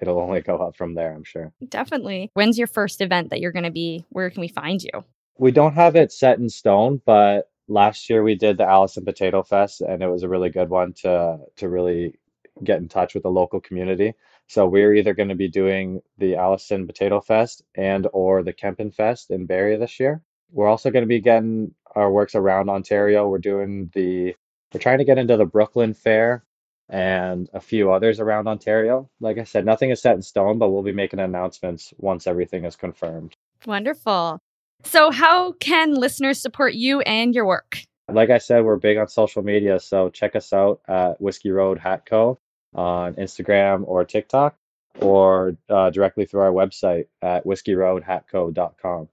it'll 0.00 0.20
only 0.20 0.40
go 0.40 0.58
up 0.58 0.76
from 0.76 0.94
there, 0.94 1.12
I'm 1.12 1.24
sure. 1.24 1.52
Definitely. 1.68 2.30
When's 2.34 2.56
your 2.56 2.68
first 2.68 3.00
event 3.00 3.30
that 3.30 3.40
you're 3.40 3.52
going 3.52 3.64
to 3.64 3.70
be? 3.70 4.04
Where 4.10 4.30
can 4.30 4.40
we 4.40 4.48
find 4.48 4.80
you? 4.80 5.04
We 5.38 5.50
don't 5.50 5.74
have 5.74 5.96
it 5.96 6.12
set 6.12 6.38
in 6.38 6.48
stone, 6.48 7.00
but 7.04 7.50
last 7.68 8.10
year 8.10 8.22
we 8.22 8.34
did 8.34 8.56
the 8.56 8.64
Alliston 8.64 9.04
Potato 9.04 9.42
Fest, 9.42 9.80
and 9.82 10.02
it 10.02 10.08
was 10.08 10.22
a 10.22 10.28
really 10.28 10.50
good 10.50 10.68
one 10.68 10.92
to 10.94 11.38
to 11.56 11.68
really 11.68 12.18
get 12.64 12.78
in 12.78 12.88
touch 12.88 13.14
with 13.14 13.22
the 13.22 13.30
local 13.30 13.60
community. 13.60 14.14
So 14.48 14.66
we're 14.66 14.94
either 14.94 15.14
going 15.14 15.28
to 15.28 15.34
be 15.34 15.48
doing 15.48 16.00
the 16.16 16.36
Alliston 16.36 16.86
Potato 16.86 17.20
Fest 17.20 17.62
and 17.74 18.06
or 18.12 18.42
the 18.42 18.52
Kempenfest 18.52 19.30
in 19.30 19.46
Barrie 19.46 19.76
this 19.76 20.00
year. 20.00 20.22
We're 20.50 20.68
also 20.68 20.90
going 20.90 21.04
to 21.04 21.08
be 21.08 21.20
getting 21.20 21.74
our 21.94 22.10
works 22.10 22.34
around 22.34 22.70
Ontario. 22.70 23.28
We're 23.28 23.38
doing 23.38 23.90
the 23.94 24.34
we're 24.72 24.80
trying 24.80 24.98
to 24.98 25.04
get 25.04 25.18
into 25.18 25.36
the 25.36 25.46
Brooklin 25.46 25.94
Fair 25.94 26.44
and 26.88 27.48
a 27.52 27.60
few 27.60 27.92
others 27.92 28.20
around 28.20 28.48
Ontario. 28.48 29.10
Like 29.20 29.38
I 29.38 29.44
said, 29.44 29.64
nothing 29.64 29.90
is 29.90 30.00
set 30.00 30.16
in 30.16 30.22
stone, 30.22 30.58
but 30.58 30.70
we'll 30.70 30.82
be 30.82 30.92
making 30.92 31.20
announcements 31.20 31.92
once 31.98 32.26
everything 32.26 32.64
is 32.64 32.76
confirmed. 32.76 33.36
Wonderful. 33.66 34.40
So, 34.84 35.10
how 35.10 35.52
can 35.52 35.94
listeners 35.94 36.40
support 36.40 36.74
you 36.74 37.00
and 37.00 37.34
your 37.34 37.46
work? 37.46 37.78
Like 38.10 38.30
I 38.30 38.38
said, 38.38 38.64
we're 38.64 38.76
big 38.76 38.96
on 38.96 39.08
social 39.08 39.42
media, 39.42 39.78
so 39.80 40.08
check 40.08 40.34
us 40.34 40.52
out 40.52 40.80
at 40.88 41.20
Whiskey 41.20 41.50
Road 41.50 41.78
Hat 41.78 42.06
Co. 42.06 42.38
on 42.74 43.14
Instagram 43.14 43.84
or 43.86 44.04
TikTok, 44.04 44.56
or 45.00 45.56
uh, 45.68 45.90
directly 45.90 46.24
through 46.24 46.40
our 46.40 46.52
website 46.52 47.06
at 47.20 47.44
whiskeyroadhatco.com. 47.44 49.08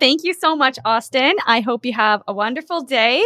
Thank 0.00 0.24
you 0.24 0.32
so 0.32 0.56
much, 0.56 0.78
Austin. 0.84 1.34
I 1.46 1.60
hope 1.60 1.84
you 1.84 1.92
have 1.92 2.22
a 2.26 2.32
wonderful 2.32 2.82
day. 2.82 3.22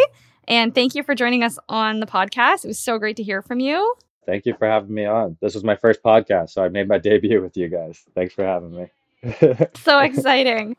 And 0.48 0.74
thank 0.74 0.94
you 0.94 1.02
for 1.02 1.14
joining 1.14 1.42
us 1.42 1.58
on 1.68 2.00
the 2.00 2.06
podcast. 2.06 2.64
It 2.64 2.68
was 2.68 2.78
so 2.78 2.98
great 2.98 3.16
to 3.16 3.22
hear 3.22 3.42
from 3.42 3.60
you. 3.60 3.94
Thank 4.26 4.44
you 4.44 4.54
for 4.58 4.66
having 4.66 4.92
me 4.92 5.04
on. 5.06 5.36
This 5.40 5.54
was 5.54 5.62
my 5.64 5.76
first 5.76 6.02
podcast, 6.02 6.50
so 6.50 6.62
I 6.64 6.68
made 6.68 6.88
my 6.88 6.98
debut 7.08 7.40
with 7.40 7.56
you 7.56 7.68
guys. 7.68 8.02
Thanks 8.14 8.34
for 8.34 8.44
having 8.44 8.76
me. 8.76 8.86
So 9.76 10.00
exciting. 10.00 10.76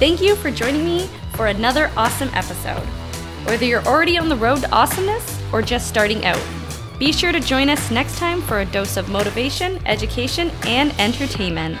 Thank 0.00 0.22
you 0.22 0.34
for 0.34 0.50
joining 0.50 0.82
me 0.82 1.10
for 1.34 1.48
another 1.48 1.90
awesome 1.94 2.30
episode. 2.32 2.80
Whether 3.44 3.66
you're 3.66 3.84
already 3.84 4.16
on 4.16 4.30
the 4.30 4.36
road 4.36 4.62
to 4.62 4.70
awesomeness 4.72 5.38
or 5.52 5.60
just 5.60 5.88
starting 5.88 6.24
out, 6.24 6.42
be 6.98 7.12
sure 7.12 7.32
to 7.32 7.38
join 7.38 7.68
us 7.68 7.90
next 7.90 8.16
time 8.16 8.40
for 8.40 8.60
a 8.60 8.64
dose 8.64 8.96
of 8.96 9.10
motivation, 9.10 9.78
education, 9.84 10.50
and 10.64 10.98
entertainment. 10.98 11.76